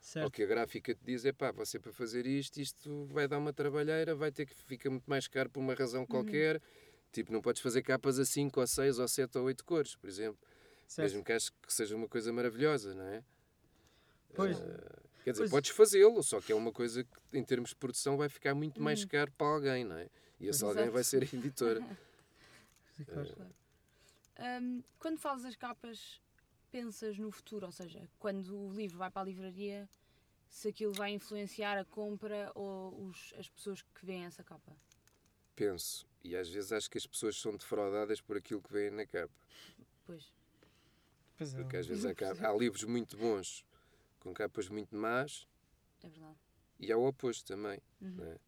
[0.00, 0.30] Certo.
[0.30, 3.52] que a gráfica te diz, é pá, você para fazer isto, isto vai dar uma
[3.52, 6.60] trabalheira, vai ter que fica muito mais caro por uma razão qualquer.
[7.12, 10.08] Tipo, não podes fazer capas a 5 ou 6 ou 7 ou 8 cores, por
[10.08, 10.38] exemplo.
[10.86, 11.06] certo.
[11.08, 13.24] Mesmo que acho que seja uma coisa maravilhosa, não é?
[14.34, 14.58] Pois.
[14.60, 14.64] Eh,
[15.24, 15.50] quer dizer, Pois.
[15.50, 18.80] podes fazê-lo, só que é uma coisa que em termos de produção vai ficar muito
[18.80, 19.08] mais Hum.
[19.08, 20.04] caro para alguém, não é?
[20.38, 20.78] E esse Exato.
[20.78, 21.80] alguém vai ser a editora.
[23.04, 23.54] Sim, claro.
[24.40, 26.20] Hum, quando fazes as capas,
[26.70, 29.88] pensas no futuro, ou seja, quando o livro vai para a livraria,
[30.48, 34.76] se aquilo vai influenciar a compra ou os- as pessoas que veem essa capa.
[35.56, 36.06] Penso.
[36.22, 39.34] E às vezes acho que as pessoas são defraudadas por aquilo que vem na capa.
[40.06, 40.32] Pois.
[41.36, 41.56] Pois é.
[41.56, 43.64] Porque às vezes há, cap- há livros muito bons
[44.20, 45.46] com capas muito más
[46.02, 46.38] É verdade.
[46.78, 47.80] e há o oposto também.
[48.00, 48.10] Uhum.
[48.16, 48.38] não é?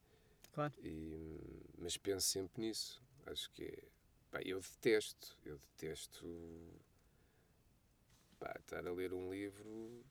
[0.53, 0.75] Claro.
[0.83, 3.03] E, mas penso sempre nisso.
[3.27, 3.83] Acho que é.
[4.31, 5.37] Pá, eu detesto.
[5.45, 6.27] Eu detesto.
[8.39, 10.05] Pá, estar a ler um livro.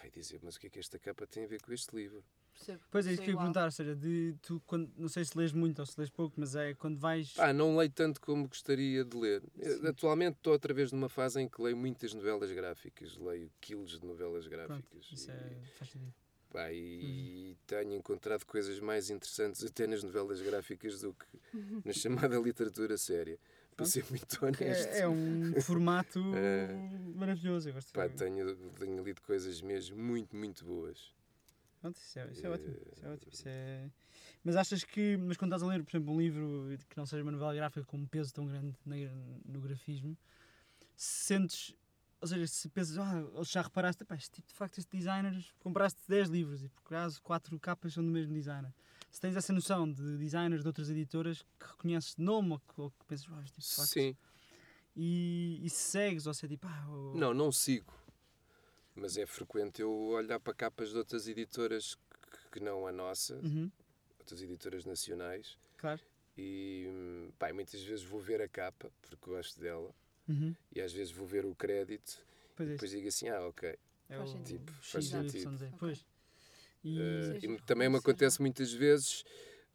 [0.00, 2.24] Vai dizer, mas o que é que esta capa tem a ver com este livro?
[2.54, 2.82] Percebo.
[2.90, 5.36] Pois é, isso que eu ia perguntar, ou seja, de tu, quando, não sei se
[5.36, 7.32] lês muito ou se lês pouco, mas é quando vais.
[7.32, 9.42] Pá, não leio tanto como gostaria de ler.
[9.60, 9.86] Sim.
[9.86, 13.16] Atualmente estou outra vez numa fase em que leio muitas novelas gráficas.
[13.16, 15.06] Leio quilos de novelas gráficas.
[15.10, 16.14] isso E- é, faz sentido.
[16.52, 21.26] Pá, e tenho encontrado coisas mais interessantes até nas novelas gráficas do que
[21.82, 23.38] na chamada literatura séria.
[23.74, 24.90] Para ser muito honesto.
[24.90, 26.68] É, é um formato É.
[27.14, 27.70] maravilhoso.
[27.70, 31.14] Eu gosto Pá, tenho, tenho lido coisas mesmo muito, muito boas.
[31.80, 32.76] Pronto, isso é, isso é ótimo.
[32.92, 33.32] Isso é ótimo.
[33.32, 33.90] Isso é...
[34.44, 37.22] Mas achas que, mas quando estás a ler, por exemplo, um livro que não seja
[37.22, 38.76] uma novela gráfica com um peso tão grande
[39.46, 40.16] no grafismo,
[40.94, 41.74] sentes,
[42.22, 46.00] ou seja, se pensas, ah, já reparaste, pá, este tipo de facto, este designer, compraste
[46.08, 48.72] 10 livros e por acaso 4 capas são do mesmo designer.
[49.10, 52.80] Se tens essa noção de designers de outras editoras que reconheces de nome ou que,
[52.80, 54.16] ou que pensas, ah, este tipo de facto, Sim.
[54.94, 57.92] e, e se segues, ou se é tipo, ah, ou- Não, não sigo.
[58.94, 61.98] Mas é frequente eu olhar para capas de outras editoras
[62.52, 63.68] que- não a nossa, Uhum,
[64.20, 66.00] outras editoras nacionais, claro.
[66.38, 66.86] e
[67.38, 69.92] pá, muitas vezes vou ver a capa, porque gosto dela,
[70.28, 72.24] Uhum, e às vezes vou ver o crédito,
[72.56, 73.68] pois é, depois digo assim, ah, ok.
[74.08, 74.42] é Faz o.
[74.44, 75.56] Tipo, X faz sentido.
[75.56, 75.78] Z, Ok.
[75.78, 76.06] Pois.
[76.84, 79.24] E, Seja e também me acontece muitas vezes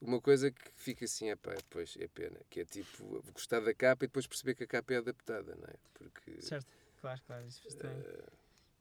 [0.02, 3.74] uma coisa que fica assim, é pá, pois é pena, que é tipo, gostar da
[3.74, 5.76] capa e depois perceber que a capa é adaptada, não é?
[5.94, 6.68] Porque Certo,
[7.02, 8.24] claro, claro, isso eh,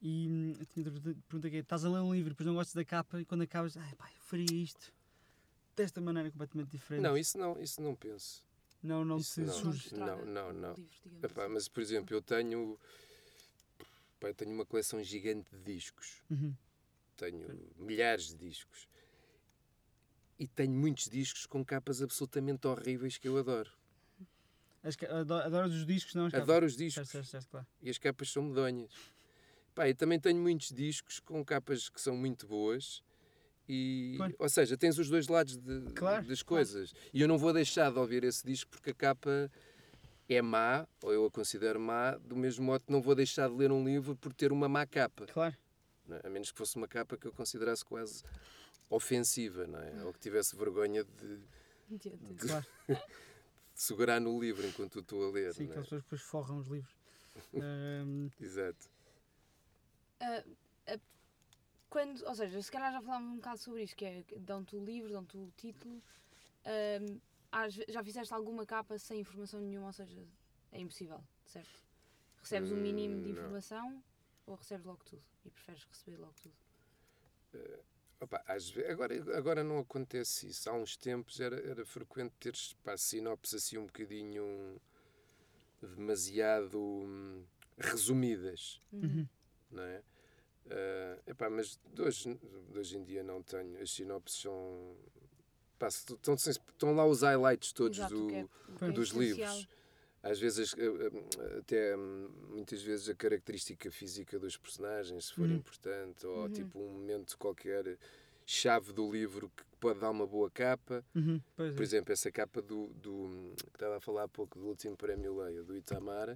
[0.02, 2.54] E hum, eu tinha outra pergunta que é: estás a ler um livro, depois não
[2.54, 4.92] gostas da capa e quando acabas, ai pá, eu faria isto
[5.76, 7.02] desta maneira completamente diferente.
[7.02, 8.44] não, isso não, isso não penso.
[8.82, 9.52] Não, não isso te não.
[9.52, 9.94] surge.
[9.94, 10.74] Não, não, não.
[11.22, 11.52] Epá, assim.
[11.54, 12.78] mas por exemplo, eu tenho
[14.20, 16.22] pá, eu tenho uma coleção gigante de discos.
[16.30, 16.54] Uhum.
[17.16, 18.88] Tenho milhares de discos.
[20.38, 23.70] E tenho muitos discos com capas absolutamente horríveis que eu adoro.
[24.82, 26.48] As ca- Adoro, adoro os discos, não as capas.
[26.48, 27.66] Adoro os discos certo, certo, claro.
[27.82, 28.92] e as capas são medonhas.
[29.74, 33.02] Pá, eu também tenho muitos discos com capas que são muito boas.
[33.68, 36.64] E, ou seja, tens os dois lados de- Claro, das claro.
[36.64, 36.94] coisas.
[37.12, 39.50] E eu não vou deixar de ouvir esse disco porque a capa
[40.28, 43.54] é má, ou eu a considero má, do mesmo modo que não vou deixar de
[43.56, 45.26] ler um livro por ter uma má capa.
[45.26, 45.56] Claro,
[46.10, 46.26] é?
[46.26, 48.22] A menos que fosse uma capa que eu considerasse quase
[48.88, 50.04] ofensiva, não é?
[50.04, 51.38] Ou que tivesse vergonha de,
[51.90, 52.34] Entendo.
[52.34, 52.66] de claro.
[53.74, 55.52] segurar no livro enquanto estou a ler.
[55.54, 55.66] Sim, é?
[55.70, 56.94] aquelas pessoas depois forram os livros.
[57.52, 58.88] Hum, Exato.
[60.20, 60.42] Ah,
[61.88, 64.84] quando, ou seja, se calhar já falámos um bocado sobre isto, que é dão-te o
[64.84, 66.02] livro, dão-te o título.
[67.88, 70.26] já fizeste alguma capa sem informação nenhuma, ou seja,
[70.72, 71.84] é impossível, certo?
[72.40, 73.32] Recebes um mínimo de Hum, não.
[73.32, 74.02] informação
[74.46, 75.22] ou recebes logo tudo?
[75.44, 76.54] E preferes receber logo tudo?
[78.20, 80.70] Opa, às agora, agora não acontece isso.
[80.70, 84.80] Há uns tempos era, era frequente teres pá, sinopses assim um bocadinho
[85.82, 87.44] demasiado hum,
[87.78, 89.28] resumidas, uhum.
[89.70, 90.02] não é?
[90.70, 92.38] Ah, epá, mas hoje,
[92.74, 93.80] hoje em dia não tenho.
[93.80, 94.96] As sinopses são.
[95.78, 98.46] pá, estão, estão lá os highlights todos Exato, do, é-
[98.80, 99.54] é dos essencial.
[99.56, 99.68] livros.
[100.22, 105.46] Às vezes, eh, eh, até hum, muitas vezes, a característica física dos personagens, se for
[105.48, 105.54] Uhum.
[105.54, 106.48] importante, ou Uhum.
[106.48, 107.96] tipo um momento qualquer
[108.44, 111.04] chave do livro que pode dar uma boa capa.
[111.14, 111.40] Uhum.
[111.54, 111.82] Por é.
[111.82, 115.62] exemplo, essa capa do, do que estava a falar há pouco do último prémio Leia,
[115.62, 116.34] do Itamar.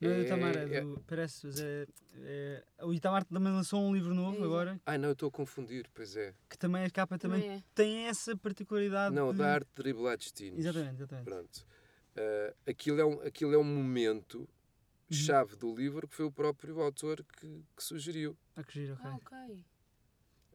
[0.00, 1.02] Não é do Itamar, é- é do.
[1.06, 4.44] Parece, mas é, é- O Itamar também lançou um livro novo Exato.
[4.44, 6.34] agora, Ai, não, eu estou a confundir, pois é.
[6.50, 7.62] que também a capa também Também é.
[7.74, 9.14] tem essa particularidade.
[9.14, 9.38] Não, de...
[9.38, 10.58] da arte de driblar destinos.
[10.58, 11.24] Exatamente, exatamente.
[11.24, 11.66] Pronto.
[12.16, 14.38] Ah, aquilo, é um, aquilo é um momento
[15.08, 15.16] Uhum.
[15.16, 18.36] chave do livro que foi o próprio autor que, que sugeriu.
[18.56, 19.06] Ah, que giro, ok.
[19.08, 19.64] Ah, ok.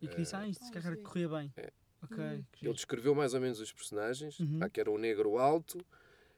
[0.02, 1.54] E que disse, ah, isto se calhar corria bem.
[1.56, 1.72] É.
[2.04, 2.44] Ok, Uhum.
[2.64, 4.60] Ele descreveu mais ou menos os personagens, Uhum.
[4.60, 5.86] pá, que era um negro alto,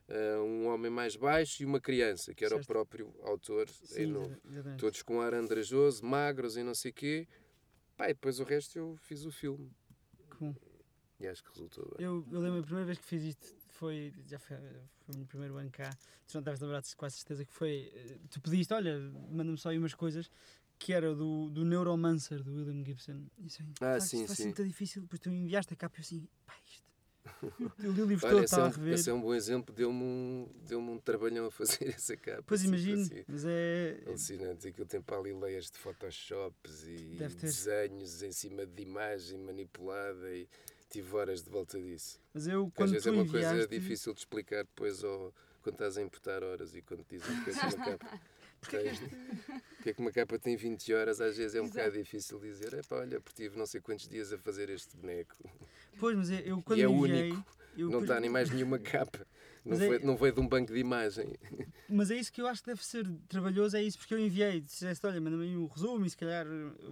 [0.10, 2.64] ah, um homem mais baixo e uma criança, que era Certo.
[2.64, 4.38] o próprio autor em Sim, novo.
[4.50, 4.80] exatamente.
[4.80, 7.28] Todos com ar andrajoso, magros e não sei o quê.
[7.96, 9.72] Pá, e depois o resto eu fiz o filme.
[10.40, 10.56] Bom.
[11.20, 12.06] E acho que resultou bem.
[12.06, 14.58] Eu, eu lembro a primeira vez que fiz isto foi, já foi,
[15.06, 15.90] foi o meu primeiro ano cá.
[16.28, 17.92] Tu não deves lembrar de com certeza que foi.
[17.94, 20.30] eh, Tu pediste, olha, manda-me só aí umas coisas
[20.80, 23.26] que era do, do Neuromancer do William Gibson.
[23.38, 24.46] Isso, Ah, "Pá, sim, sim.
[24.46, 25.04] muito difícil.
[25.04, 26.84] Depois tu me enviaste a capa e eu assim, pá, isto.
[27.80, 28.94] Eu li o livro Olha, todo, esse, é estava a um, rever.
[28.94, 32.44] esse é um bom exemplo, deu-me um, deu um trabalhão a fazer essa capa.
[32.46, 33.24] Pois assim, imagino, assim.
[33.28, 34.04] mas é.
[34.08, 40.36] Alucinante, aquilo tem para ali layers de photoshops e desenhos em cima de imagem manipulada
[40.36, 40.48] e
[40.90, 42.20] tive horas de volta disso.
[42.34, 43.50] Mas eu, Porque às quando vezes é uma enviaste.
[43.56, 47.50] coisa difícil de explicar depois ao, quando estás a imputar horas e quando dizem que
[47.50, 48.22] é uma capa.
[48.70, 48.84] Tem-
[49.78, 52.74] Porque é que uma capa tem 20 horas, às vezes é um bocado difícil dizer,
[52.74, 55.36] epá, olha, porque tive não sei quantos dias a fazer este boneco.
[56.00, 57.32] Pois, mas eu quando é enviei.
[57.32, 57.46] único,
[57.76, 59.28] eu não está nem mais nenhuma capa.
[59.66, 61.34] Não, Mas é- foi, não veio de um banco de imagem.
[61.88, 64.60] Mas é isso que eu acho que deve ser trabalhoso, é isso, porque eu enviei,
[64.60, 66.46] disseste, olha, manda-me um resumo e se calhar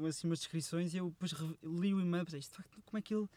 [0.07, 1.31] assim, umas descrições e eu depois
[1.63, 3.27] li o e-mail e pensei, isto de facto, como é que ele...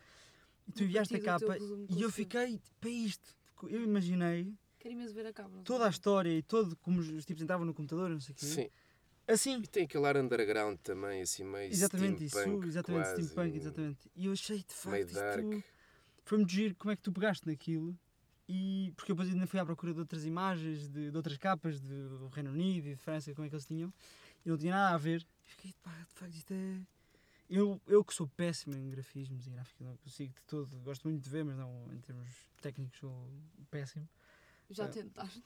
[0.69, 1.57] E tu enviaste a capa
[1.89, 5.89] e eu fiquei para isto, porque eu imaginei Quero imenso ver a toda a porquê.
[5.89, 8.45] história e todo como os os tipos entravam no computador, não sei o quê.
[8.45, 8.69] Sim.
[9.27, 13.57] Assim, E tem aquele ar underground também, assim meio exatamente isso, steampunk, exatamente, quase, steampunk,
[13.57, 14.11] exatamente.
[14.15, 15.39] E eu achei de Meio facto dark.
[15.55, 15.65] isto
[16.23, 17.99] foi muito giro como é que tu pegaste naquilo
[18.47, 21.81] e porque eu depois ainda fui à procura de outras imagens, de, de outras capas
[21.81, 23.91] do Reino Unido e de França, como é que eles tinham,
[24.45, 25.27] e não tinha nada a ver.
[25.47, 26.81] E fiquei, pá, de facto isto é.
[27.49, 31.23] Eu, eu que sou péssimo em grafismos e gráfica, não consigo de todo, gosto muito
[31.23, 32.29] de ver, mas não em termos
[32.61, 33.27] técnicos sou
[33.71, 34.07] péssimo.
[34.71, 34.89] Já Ah.
[34.89, 35.43] tentaste.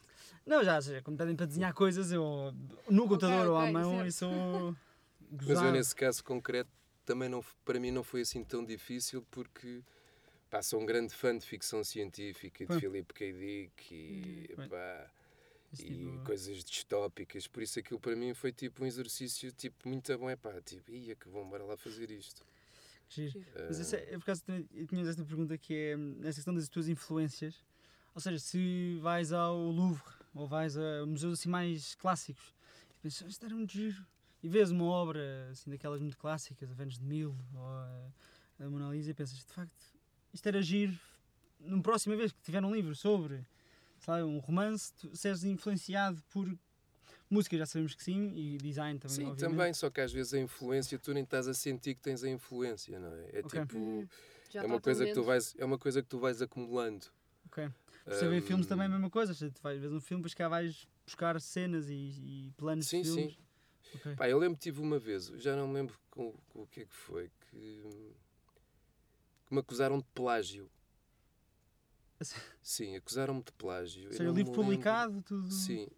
[0.46, 2.54] Não, já, ou seja, quando pedem para desenhar coisas, eu
[2.88, 4.08] no computador ou à mão certo.
[4.08, 4.76] e sou.
[5.30, 6.70] Mas eu nesse caso concreto
[7.04, 9.82] também não, para mim não foi assim tão difícil porque
[10.48, 12.80] pá, sou um grande fã de ficção científica e de.
[12.80, 13.32] Philip K.
[13.32, 14.68] Dick e, Pois.
[14.68, 15.10] pá,
[15.72, 20.16] e tipo- coisas distópicas, por isso aquilo para mim foi tipo um exercício tipo muito
[20.16, 22.42] bom, é pá, tipo, ia que bom, bora lá fazer isto.
[23.10, 23.32] Giro.
[23.32, 23.46] Giro.
[23.66, 24.42] Mas é, é por causa
[24.88, 27.62] tinha esta pergunta que é hum, essa questão das tuas influências.
[28.14, 30.02] Ou seja, se vais ao Louvre
[30.34, 32.54] ou vais a museus assim mais clássicos
[32.98, 34.04] e pensas, "Ah, isto era muito giro.
[34.42, 38.10] E vês uma obra assim daquelas muito clássicas, a Vênus de Milo ou a,
[38.60, 39.84] a Mona Lisa e pensas, de facto,
[40.32, 40.96] isto era giro.
[41.60, 43.44] Numa próxima vez que tiver um livro sobre
[43.98, 46.48] sei lá, um romance, tu seres influenciado por
[47.28, 49.16] música, já sabemos que sim, e design também.
[49.16, 49.56] Sim, obviamente.
[49.56, 52.28] também, só que às vezes a influência, tu nem estás a sentir que tens a
[52.28, 53.38] influência, não é?
[53.38, 53.60] É Ok.
[53.60, 54.08] tipo.
[54.50, 57.06] Já é uma coisa que tu vais, é uma coisa que tu vais acumulando.
[57.46, 57.68] Ok.
[58.14, 59.34] Se ver filmes também é a mesma coisa.
[59.34, 63.08] Tu vais ver um filme, depois cá vais buscar cenas e, e planos Sim, de
[63.08, 63.14] sim.
[63.14, 63.38] filmes.
[63.94, 64.16] Ok.
[64.16, 66.80] Pá, eu lembro que tive uma vez, já não me lembro com, com o que
[66.80, 67.82] é que foi, que,
[69.46, 70.70] que me acusaram de plágio.
[72.62, 74.06] Sim, acusaram-me de plágio.
[74.08, 75.50] Ou seja, o livro publicado, tudo.
[75.50, 75.88] Sim.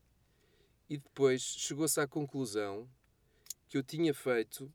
[0.89, 2.89] E depois chegou-se à conclusão
[3.69, 4.73] que eu tinha feito,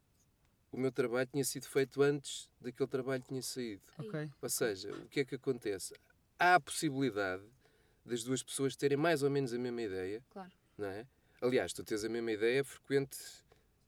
[0.71, 3.83] o meu trabalho tinha sido feito antes daquele trabalho tinha saído.
[3.97, 4.29] Ok.
[4.41, 5.93] Ou seja, o que é que acontece?
[6.37, 7.43] Há a possibilidade
[8.05, 10.51] das duas pessoas terem mais ou menos a mesma ideia, Claro.
[10.77, 11.07] não é?
[11.41, 13.17] Aliás, tu tens a mesma ideia, é frequente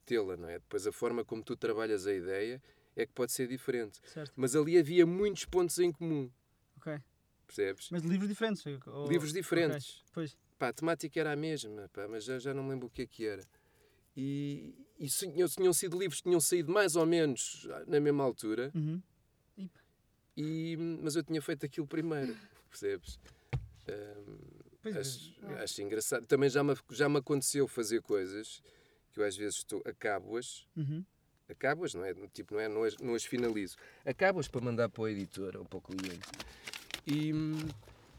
[0.06, 0.60] tê-la, não é?
[0.60, 2.62] Depois a forma como tu trabalhas a ideia
[2.96, 4.00] é que pode ser diferente.
[4.06, 4.32] Certo.
[4.36, 6.32] Mas ali havia muitos pontos em comum,
[6.78, 6.98] Ok.
[7.46, 7.90] percebes?
[7.92, 8.66] Mas de livros diferentes.
[8.88, 10.04] ou- Livros diferentes.
[10.14, 10.38] Pois.
[10.58, 13.04] Pá, a temática era a mesma, pá, mas já, já não me lembro o que
[13.04, 13.44] é que era.
[14.16, 19.00] E, e tinham sido livros que tinham saído mais ou menos na mesma altura, Uhum.
[20.38, 22.38] E, mas eu tinha feito aquilo primeiro,
[22.70, 23.20] percebes?
[23.90, 24.38] Ahm,
[24.82, 25.00] Pois é.
[25.00, 26.26] acho, acho engraçado.
[26.28, 28.62] Também já me, já me aconteceu fazer coisas
[29.14, 31.04] que eu às vezes estou, acabo-as, Uhum.
[31.50, 32.14] acabo-as, não é?
[32.34, 33.76] Tipo, não, é, não, as, não as finalizo.
[34.06, 36.28] Acabo-as para mandar para o editor ou para o cliente.
[37.06, 37.32] E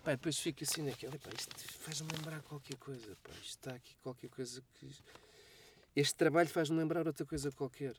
[0.03, 3.95] pá, depois fico assim naquela, pá, isto faz-me lembrar qualquer coisa, pá, isto está aqui
[4.03, 4.89] qualquer coisa que.
[5.97, 7.95] Este trabalho faz-me lembrar outra coisa qualquer.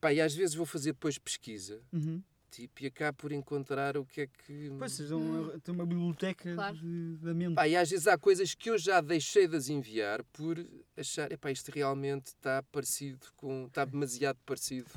[0.00, 2.22] Pá, e às vezes vou fazer depois pesquisa, Uhum.
[2.50, 4.70] Tipo, e acabo por encontrar o que é que.
[4.78, 6.76] Pois, seja uma, tem uma biblioteca Claro.
[6.76, 7.54] de, da mente.
[7.54, 10.56] Pá, e às vezes há coisas que eu já deixei de as enviar por
[10.96, 13.66] achar, epá, isto realmente está parecido com.
[13.66, 14.90] está demasiado parecido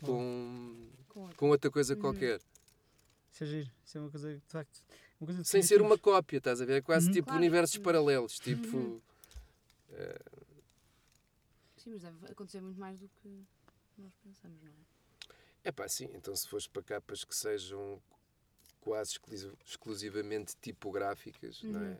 [0.00, 0.88] com,
[1.36, 2.00] Com outra coisa Uhum.
[2.00, 2.40] qualquer.
[3.32, 3.70] Isso é giro.
[3.84, 4.82] Isso é uma coisa, de facto.
[5.20, 6.74] Uma coisa de Sem ser uma cópia, estás a ver?
[6.76, 7.12] É quase Uhum.
[7.12, 7.38] tipo Claro.
[7.40, 7.82] universos Uhum.
[7.82, 8.38] paralelos.
[8.38, 8.76] Tipo.
[8.76, 9.00] Uhum.
[9.90, 10.18] eh,
[11.76, 13.44] Sim, mas deve acontecer muito mais do que
[13.98, 14.95] nós pensamos, não é?
[15.66, 18.00] É pá, sim, então se fores para capas que sejam
[18.80, 21.88] quase exclusi- exclusivamente tipográficas, não é?
[21.88, 21.98] Uhum.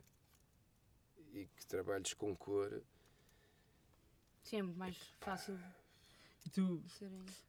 [1.33, 2.81] E que trabalhes com cor,
[4.41, 5.59] Sim, é muito mais fácil
[6.45, 6.81] E tu,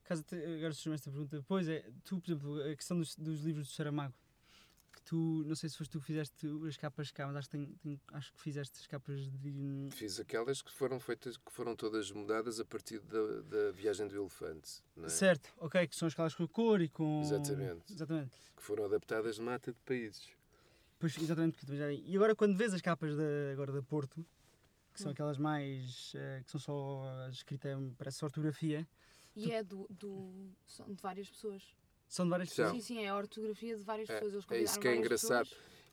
[0.03, 3.41] caso te, agora surgiu esta pergunta, pois é, tu, por exemplo, a questão dos, dos
[3.43, 4.13] livros do Saramago,
[5.09, 7.67] tu, não sei se foste tu que fizeste as capas cá, mas acho que, tem,
[7.83, 9.89] tem- acho que fizeste as capas de.
[9.93, 14.15] fiz aquelas que foram feitas, que foram todas mudadas a partir da, da viagem do
[14.17, 15.09] elefante, não é?
[15.09, 17.21] Certo, ok, que são escalas com a cor e com.
[17.23, 17.93] Exatamente.
[17.93, 18.37] Exatamente.
[18.57, 20.29] que foram adaptadas de mata de países.
[20.99, 24.27] Pois, exatamente, porque já- E agora quando vês as capas da, agora da Porto,
[24.93, 25.13] que são Hum.
[25.13, 26.13] aquelas mais.
[26.17, 28.87] eh, que são só a escrita, parece só ortografia,
[29.37, 31.63] E é do, do, são de várias pessoas.
[32.09, 32.65] São de várias São.
[32.67, 32.85] pessoas.
[32.85, 34.33] Sim, sim, é a ortografia de várias É, pessoas.
[34.35, 35.49] Eles é isso que é engraçado.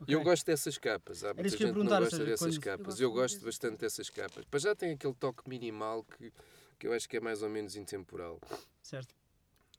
[0.07, 1.23] E eu gosto dessas capas.
[1.23, 2.99] Há muita isso que eu ia gente que não gosta seja, dessas quando- capas.
[2.99, 4.45] Eu Eu gosto gosto muito bastante dessas capas.
[4.51, 6.33] Mas já tem aquele toque minimal que,
[6.79, 8.39] que eu acho que é mais ou menos intemporal.
[8.81, 9.15] Certo.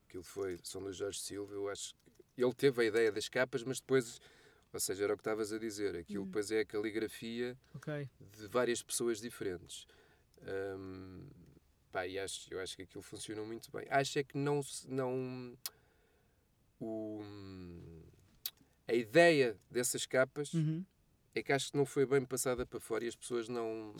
[0.08, 1.92] Aquilo foi, são do Jorge Silva, eu acho
[2.34, 4.20] que ele teve a ideia das capas, mas depois,
[4.72, 6.26] ou seja, era o que estavas a dizer, aquilo Uhum.
[6.26, 8.08] depois é a caligrafia Ok.
[8.20, 9.86] de várias pessoas diferentes.
[10.42, 11.28] Hum,
[11.92, 13.86] pá, e acho, eu acho que aquilo funcionou muito bem.
[13.90, 15.56] Acho é que não, se- não
[16.80, 17.22] o,
[18.88, 20.84] a ideia dessas capas Uhum.
[21.34, 23.94] é que acho que não foi bem passada para fora e as pessoas não,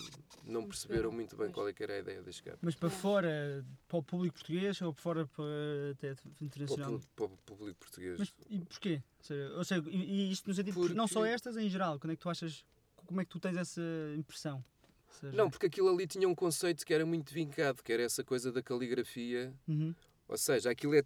[0.45, 2.61] não perceberam muito bem qual é que era a ideia das capas.
[2.63, 2.93] Mas para É.
[2.93, 5.45] fora, para o público português ou para fora para
[5.93, 7.01] até Para o, internacional?
[7.15, 8.19] para o público português.
[8.19, 9.03] Mas e porquê?
[9.19, 11.99] Ou seja, ou seja, e, isto no sentido que não só Porque- estas, em geral,
[11.99, 12.65] quando é que tu achas,
[13.07, 13.83] como é que tu tens essa
[14.17, 14.65] impressão?
[15.21, 18.23] seja- Não, porque aquilo ali tinha um conceito que era muito vincado, que era essa
[18.25, 19.53] coisa da caligrafia.
[19.67, 19.95] Uhum.
[20.29, 21.03] Ou seja, aquilo é,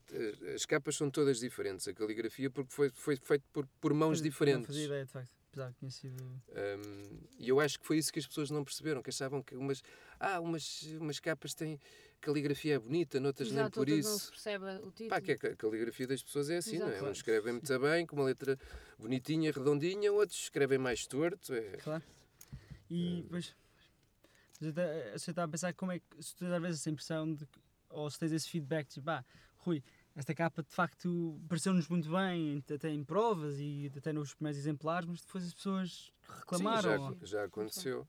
[0.55, 1.87] as capas são todas diferentes.
[1.87, 4.67] A caligrafia porque foi, foi feito por, por mãos Pois, Não diferentes.
[4.67, 5.31] fazia ideia, de facto.
[5.53, 6.23] Apesar que tinha sido.
[6.23, 9.57] Um, e eu acho que foi isso que as pessoas não perceberam, que achavam que
[9.57, 9.83] umas,
[10.21, 11.79] ah, umas, umas capas têm
[12.21, 14.25] caligrafia é bonita, noutras nem Exato, por outras não isso.
[14.27, 15.09] se percebe o título.
[15.11, 16.91] Pá, que a ca- caligrafia das pessoas é assim, não é?
[16.93, 17.11] Exato.
[17.11, 18.57] Uns escrevem muito bem, com uma letra
[18.99, 21.53] bonitinha, redondinha, outros escrevem mais torto.
[21.53, 21.77] É...
[21.79, 22.03] Claro.
[22.89, 23.55] E depois.
[24.61, 26.23] Mas eu até- eu estava a pensar como é que.
[26.23, 27.45] Se tu tens às vezes essa impressão de.
[27.47, 27.59] que-
[27.91, 29.25] Ou se tens esse feedback, tipo, ah,
[29.59, 29.83] Rui,
[30.15, 35.07] esta capa de facto pareceu-nos muito bem, até em provas e até nos primeiros exemplares,
[35.09, 37.13] mas depois as pessoas reclamaram.
[37.13, 38.09] Sim, já, já aconteceu.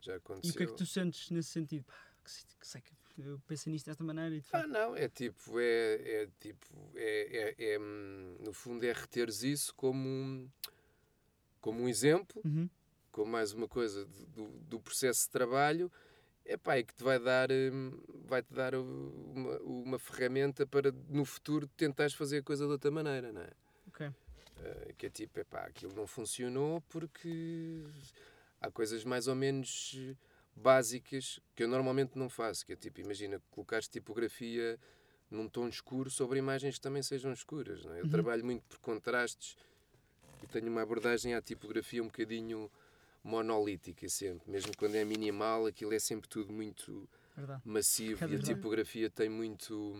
[0.00, 0.50] Já E aconteceu.
[0.52, 1.84] o que é que tu sentes nesse sentido?
[1.84, 1.94] Pá,
[2.80, 4.68] que, eu pensei nisto desta maneira e de Ah, facto.
[4.68, 9.74] não, é tipo, é, é tipo, é, é, é, hum, no fundo é reteres isso
[9.74, 10.48] como, um-
[11.60, 12.68] como um exemplo, Uhum.
[13.10, 15.90] como mais uma coisa de- do, do processo de trabalho,
[16.48, 17.92] é pá, e que te vai dar, hum,
[18.26, 22.90] vai -te dar uma, uma ferramenta para no futuro tentares fazer a coisa de outra
[22.90, 23.50] maneira, não é?
[23.86, 24.10] Ok.
[24.64, 27.84] Eh, que é tipo, epá, aquilo não funcionou porque
[28.60, 29.94] há coisas mais ou menos
[30.56, 34.78] básicas que eu normalmente não faço, que é tipo, imagina, colocares tipografia
[35.30, 38.00] num tom escuro sobre imagens que também sejam escuras, não é?
[38.00, 38.10] Eu Uhum.
[38.10, 39.54] trabalho muito por contrastes
[40.42, 42.70] e tenho uma abordagem à tipografia um bocadinho
[43.22, 47.62] monolítica sempre, mesmo quando é minimal, aquilo é sempre tudo muito Verdade.
[47.64, 49.94] massivo Cada e a tipografia tem muito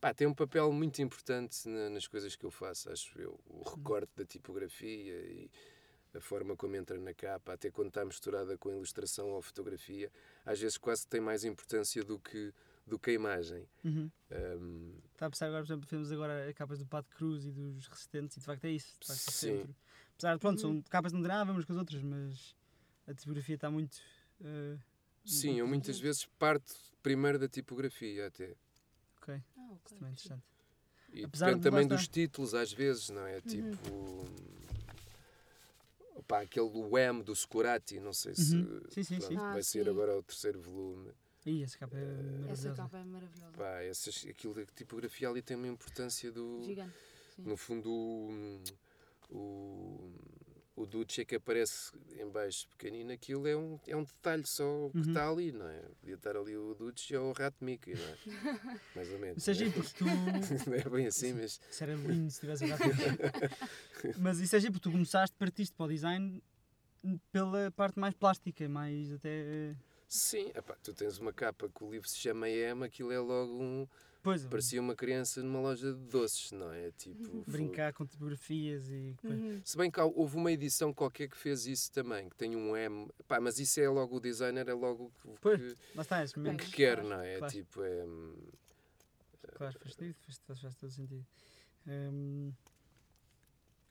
[0.00, 3.38] pá, tem um papel muito importante na- nas coisas que eu faço, acho eu.
[3.46, 5.50] O recorte da tipografia e
[6.14, 10.10] a forma como entra na capa, até quando está misturada com a ilustração ou fotografia,
[10.46, 12.52] às vezes quase tem mais importância do que,
[12.86, 13.68] do que a imagem.
[13.84, 14.10] Uhum.
[14.30, 17.86] Hum, Está a pensar agora, por exemplo, vemos agora capas do Pato Cruz e dos
[17.88, 18.96] Resistentes e de facto é isso.
[19.00, 19.58] De facto, é Sim.
[19.58, 19.74] sempre-
[20.18, 22.02] Apesar de, pronto, são capas que não têm nada a ver umas com as outras,
[22.02, 22.56] mas
[23.06, 23.96] a tipografia está muito.
[24.44, 24.76] eh,
[25.24, 28.56] sim, eu muito- muitas vezes parto primeiro da tipografia até.
[29.22, 29.96] Ok, Ah, isso ok.
[29.98, 30.42] também é interessante.
[31.12, 33.36] E Apesar depende de também estar- dos títulos, às vezes, não é?
[33.36, 33.40] Uhum.
[33.42, 34.24] Tipo.
[36.16, 38.56] Opá, aquele do Wham, do Scorati, não sei se.
[38.56, 38.80] Uhum.
[38.90, 39.38] Sim, sim, pronto, sim.
[39.38, 39.90] Ah, vai ser sim.
[39.90, 41.12] agora o terceiro volume.
[41.46, 42.74] Ih, essa capa é Essa maravilhosa.
[42.76, 43.52] capa é maravilhosa.
[43.56, 46.60] Pá, essas, aquilo da tipografia ali tem uma importância do.
[46.64, 46.92] Gigante.
[47.36, 47.42] Sim.
[47.44, 48.60] No fundo,
[49.30, 50.12] o,
[50.76, 54.88] o, o Duce que aparece em baixo pequenino, aquilo é um, é um detalhe só
[54.90, 55.02] que Uhum.
[55.08, 55.80] está ali, não é?
[56.00, 58.16] Podia estar ali o Duce ou o Rato Mickey, não é?
[58.94, 59.38] Mais ou menos.
[59.38, 59.56] Isso é é?
[59.56, 60.04] giro, porque tu.
[60.70, 61.60] não é bem assim, mas.
[61.70, 62.82] Isso era lindo se tivesse agora.
[64.18, 66.42] Mas isso é giro, porque tu começaste, partiste para o design
[67.32, 69.28] pela parte mais plástica, mais até.
[69.28, 69.74] eh,
[70.08, 73.52] Sim, epá, tu tens uma capa que o livro se chama Emma, aquilo é logo
[73.62, 73.86] um.
[74.22, 76.90] Pois, Parecia uma criança numa loja de doces, não é?
[76.92, 77.44] Tipo.
[77.48, 79.16] brincar com tipografias e.
[79.22, 79.60] Uhum.
[79.64, 83.08] Se bem que houve uma edição qualquer que fez isso também, que tem um M.
[83.26, 85.60] Pá, mas isso é logo o designer, é logo o que, Pois.
[85.72, 87.38] que, está, esse o que quer, não é?
[87.38, 87.52] Claro.
[87.52, 88.04] Tipo, é.
[88.04, 88.34] hum,
[89.54, 91.26] Claro, faz sentido, faz, faz, faz todo sentido.
[91.86, 92.52] Hum,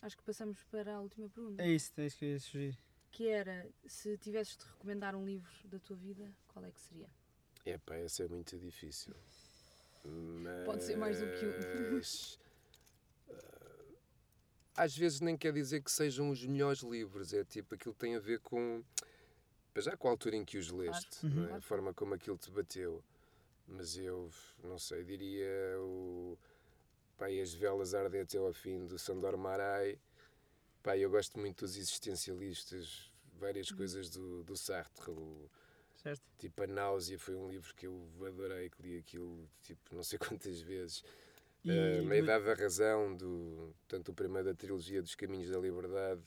[0.02, 1.62] Acho que passamos para a última pergunta.
[1.64, 2.80] é isso, é isso que eu ia sugerir.
[3.12, 7.10] Que era, se tivesses de recomendar um livro da tua vida, qual é que seria?
[7.66, 9.14] É pá, essa é muito difícil.
[10.66, 11.94] Pode ser mais do que um.
[11.94, 12.40] Mas,
[13.30, 13.34] ah,
[14.84, 18.20] Às vezes nem quer dizer que sejam os melhores livros, é tipo aquilo tem a
[18.20, 18.84] ver com.
[19.76, 21.30] Já com a altura em que os leste, Uhum.
[21.32, 21.46] não é?
[21.48, 21.58] Claro.
[21.58, 23.04] a forma como aquilo te bateu.
[23.68, 24.30] Mas eu,
[24.64, 25.48] não sei, diria
[25.80, 26.38] o.
[27.30, 30.00] E as velas ardem até ao fim do Sandor Marai.
[30.84, 33.78] Pá, eu gosto muito dos existencialistas, várias Uhum.
[33.78, 35.12] coisas do, do Sartre.
[35.12, 35.50] O,
[36.08, 36.22] Certo?
[36.38, 40.18] Tipo, A Náusea foi um livro que eu adorei, que li aquilo, tipo, não sei
[40.40, 41.04] quantas vezes.
[41.66, 46.22] E, Uh, razão, do, portanto, o primeiro da trilogia dos Caminhos da Liberdade.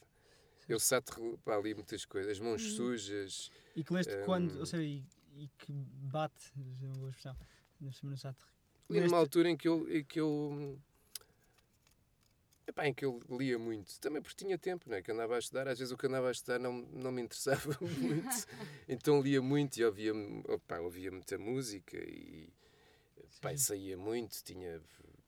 [0.68, 2.32] Eu Sartre, pá, li muitas coisas.
[2.32, 2.76] As Mãos Uhum.
[2.76, 3.50] Sujas.
[3.74, 5.02] e que leste hum, quando, ou seja, e,
[5.34, 6.52] e que bate,
[6.82, 7.36] é uma boa expressão,
[7.92, 8.46] semana Sartre.
[8.90, 9.88] Li numa altura em que eu...
[9.90, 10.78] Em que eu
[12.70, 15.02] Epá, em que eu lia muito, também porque tinha tempo, não é?
[15.02, 17.76] Que andava a estudar, às vezes o que andava a estudar não, não me interessava
[17.82, 18.46] muito,
[18.88, 20.12] então lia muito e ouvia,
[20.48, 22.48] opá, ouvia muita música e
[23.40, 24.80] pá, saía muito, tinha,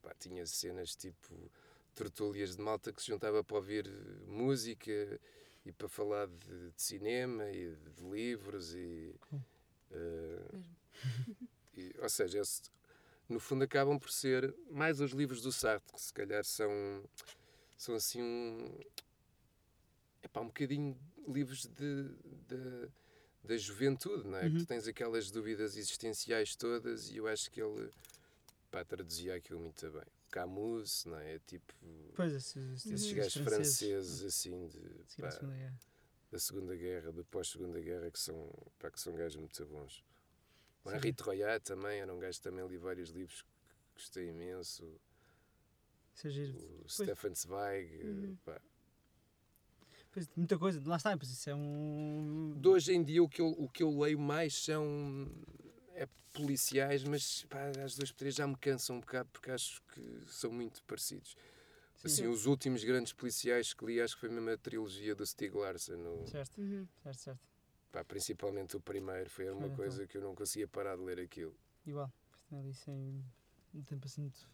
[0.03, 1.51] pá, tinha cenas tipo
[1.97, 3.89] tertúlias de malta que se juntava para ouvir
[4.29, 4.93] música
[5.67, 9.15] e para falar de, de cinema e de livros e,
[10.53, 10.77] Mesmo.
[11.77, 12.63] e, ou seja, esse-
[13.33, 16.71] no fundo acabam por ser mais os livros do Sartre, que se calhar são,
[17.77, 18.79] são assim um,
[20.23, 20.97] epá, um bocadinho
[21.29, 22.09] livros de,
[22.49, 22.89] de-
[23.45, 24.43] da juventude, não é?
[24.49, 24.59] Que Uhum.
[24.61, 27.91] tu tens aquelas dúvidas existenciais todas e eu acho que ele
[28.71, 30.05] pá, traduzia aquilo muito bem.
[30.31, 31.39] Camus, não é?
[31.41, 31.75] Tipo,
[32.15, 34.79] Pois, esses, esses, gajos franceses, franceses assim de.
[35.21, 35.29] pá,
[36.31, 40.03] da Segunda Guerra, da pós-Segunda Guerra, que são, pá, que são gajos muito bons.
[40.85, 40.91] O.
[40.91, 43.49] Henri Troyat também era um gajo que também li vários livros que
[43.95, 44.85] gostei imenso.
[46.15, 46.81] Isso é giro.
[46.85, 48.05] O Stefan Zweig.
[48.05, 48.37] Uhum.
[48.45, 48.61] pá.
[50.11, 52.55] Pois, muita coisa, lá está, pois isso é um.
[52.61, 55.27] De hoje em dia o que eu, o que eu leio mais são
[55.95, 60.03] é policiais, mas pá, as duas três já me cansam um bocado porque acho que
[60.27, 61.35] são muito parecidos.
[61.97, 62.07] Sim.
[62.09, 65.55] Assim, os últimos grandes policiais que li, acho que foi mesmo a trilogia do Stieg
[65.57, 65.95] Larsson.
[65.95, 66.87] o- Certo, Uhum.
[67.03, 67.41] certo, certo.
[67.93, 71.21] Pá, principalmente o primeiro, foi uma Foi, coisa que eu não conseguia parar de ler
[71.21, 71.55] aquilo.
[71.87, 72.11] Igual.
[72.49, 73.25] Também ali sem
[73.75, 74.49] um tempo assim muito.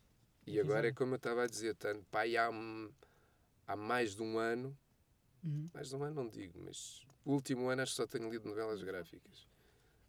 [0.47, 2.49] E agora é como eu estava a dizer, tanto, pá, e há,
[3.67, 4.77] há mais de um ano,
[5.45, 5.71] Uhum.
[5.73, 8.49] mais de um ano não digo, mas o último ano acho que só tenho lido
[8.49, 9.47] novelas gráficas.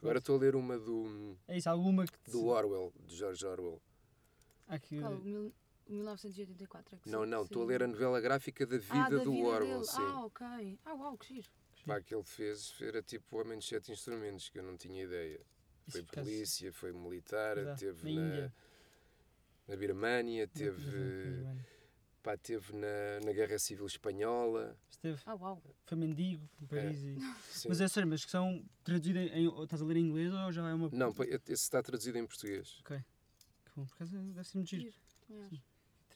[0.01, 2.17] Agora estou a ler uma do, É isso, alguma que.
[2.17, 3.81] te- do Orwell, de George Orwell.
[4.81, 5.13] Que- Qual?
[5.13, 5.53] O mil-
[5.87, 9.09] o 1984 é que Não, não, estou a ler a novela gráfica da vida ah,
[9.09, 9.85] da do vida Orwell, dele.
[9.85, 9.97] sim.
[10.01, 10.79] Ah, ok.
[10.85, 11.49] Ah, uau, que giro.
[11.89, 15.03] Pá, que ele fez era tipo o Homem de Sete Instrumentos, que eu não tinha
[15.03, 15.39] ideia.
[15.87, 18.51] Isso Foi acaso- polícia, foi militar, Exato, teve na na,
[19.67, 21.45] na Birmania, teve,
[22.21, 24.77] pá, teve na, na Guerra Civil Espanhola.
[24.89, 25.61] Esteve, Ah, uau.
[25.85, 26.97] foi mendigo em Paris.
[27.01, 27.17] e-
[27.51, 27.69] Sim.
[27.69, 29.47] Mas é sério, mas que são traduzidas em.
[29.47, 30.89] ou Estás a ler em inglês ou já é uma.
[30.91, 32.81] Não, esse está traduzido em português.
[32.85, 33.01] Que
[33.75, 34.93] bom, por acaso deve ser muito giro.
[35.27, 35.61] Giro.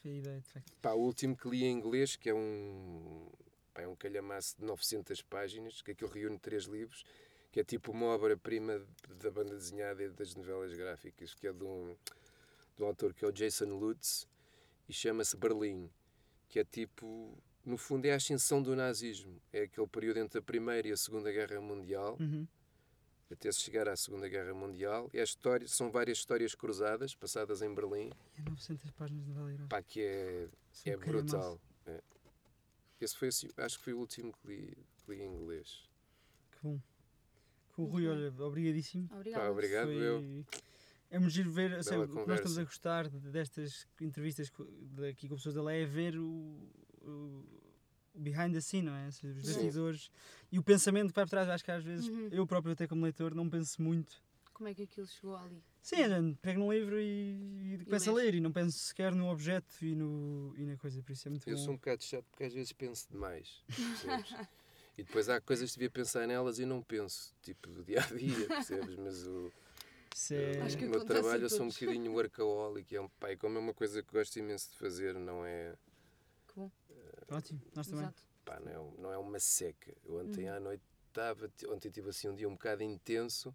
[0.05, 0.73] a ideia, de facto.
[0.81, 3.27] Pá, o último que li em inglês, que é um,
[3.73, 7.03] pá, é um calhamaço de 900 páginas, que aquilo reúne três livros,
[7.51, 11.63] que é tipo uma obra-prima da banda desenhada e das novelas gráficas, que é de
[11.63, 11.95] um,
[12.75, 14.27] de um autor que é o Jason Lutz,
[14.87, 15.89] e chama-se Berlim,
[16.49, 20.41] que é tipo, no fundo é a ascensão do nazismo, é aquele período entre a
[20.41, 22.47] Primeira e a Segunda Guerra Mundial, Uhum.
[23.31, 27.61] até se chegar à Segunda Guerra Mundial, e a história, são várias histórias cruzadas, passadas
[27.61, 29.67] em Berlim, E é 900 páginas de novela gráfica.
[29.69, 30.47] pá, que é
[30.85, 31.59] é brutal.
[31.87, 32.01] é.
[33.03, 35.83] Esse foi assim, acho que foi o último que li, que li em inglês.
[36.51, 36.79] Que bom.
[37.73, 38.11] Que o Rui, bem.
[38.11, 39.09] olha, obrigadíssimo.
[39.11, 39.43] Obrigada.
[39.45, 40.45] Pá, obrigado Foi- eu.
[41.09, 44.51] É muito giro ver, o que nós estamos a gostar de- destas entrevistas
[44.95, 46.57] daqui com pessoas da lei é ver o,
[47.03, 47.43] o,
[48.15, 49.07] behind the scene, não é?
[49.09, 50.09] Os bastidores
[50.51, 51.47] e o pensamento que vai por trás.
[51.49, 52.29] Acho que às vezes Uhum.
[52.31, 54.22] eu próprio, até como leitor, não penso muito.
[54.53, 55.63] Como é que aquilo chegou ali?
[55.81, 59.13] Sim, a gente pega num livro e, e começa a ler e não penso sequer
[59.13, 61.63] no objeto e, no, e na coisa, por isso é muito Eu bom.
[61.63, 63.63] sou um bocado chato porque às vezes penso demais.
[63.67, 64.33] percebes?
[64.97, 68.05] e depois há coisas que devia pensar nelas e não penso, tipo do dia a
[68.15, 68.95] dia, percebes?
[68.95, 69.51] Mas o,
[70.31, 73.57] é- Acho que o meu trabalho eu sou um bocadinho workaholic, é um pai, como
[73.57, 75.75] é uma coisa que gosto imenso de fazer, não é,
[76.47, 76.71] Que bom.
[77.29, 78.05] Ótimo, nós também.
[78.05, 78.21] Exato.
[78.45, 79.93] pá, não é, não é uma seca.
[80.05, 80.55] Eu ontem Uhum.
[80.55, 83.53] à noite estava, ontem tive assim um dia um bocado intenso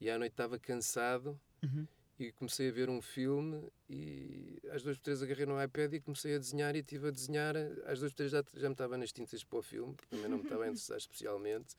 [0.00, 1.86] e à noite estava cansado Uhum.
[2.18, 6.00] e comecei a ver um filme e às duas por três agarrei no iPad e
[6.00, 7.54] comecei a desenhar e estive a desenhar.
[7.86, 10.30] Às duas por três já, já me estava nas tintas para o filme, porque também
[10.30, 11.74] não me estava a interessar especialmente.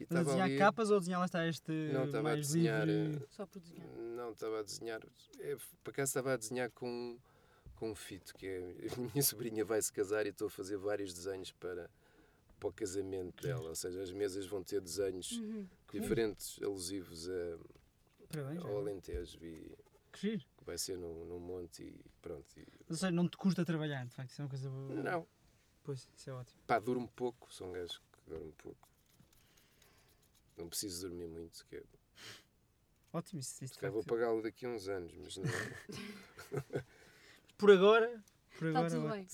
[0.00, 0.58] E Mas a desenhar ali.
[0.58, 3.26] capas ou desenhar lá está este Não, estava a desenhar, livre?
[3.30, 3.88] Só por desenhar.
[3.96, 5.00] Não, estava a desenhar.
[5.40, 7.18] É, por acaso estava a desenhar com,
[7.74, 8.76] com um fito, que é.
[8.96, 11.90] A minha sobrinha vai se casar e estou a fazer vários desenhos para,
[12.58, 13.68] para o casamento dela.
[13.68, 15.66] Ou seja, as mesas vão ter desenhos Uhum.
[15.92, 17.58] diferentes, alusivos a,
[18.32, 18.64] Parabéns.
[18.64, 19.76] ao Alentejo e
[20.12, 20.44] Que giro.
[20.56, 22.46] que vai ser no, no monte e pronto.
[22.58, 24.94] e- Ou seja, não te custa trabalhar, de facto, isso é uma coisa boa.
[24.94, 25.26] Não,
[25.84, 26.60] Pois, isso é ótimo.
[26.66, 28.88] pá, durmo pouco, sou um gajo que dorme pouco.
[30.56, 31.82] Não preciso dormir muito, que é-
[33.12, 35.44] Ótimo, isso, isso vou pagá-lo daqui a uns anos, mas não.
[37.56, 38.22] Por agora,
[38.58, 39.26] por Tá agora, tudo ó, bem.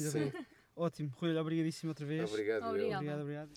[0.76, 2.30] Ótimo, Rui, obrigadíssimo outra vez.
[2.30, 3.20] Obrigado, obrigado.
[3.22, 3.50] obrigado.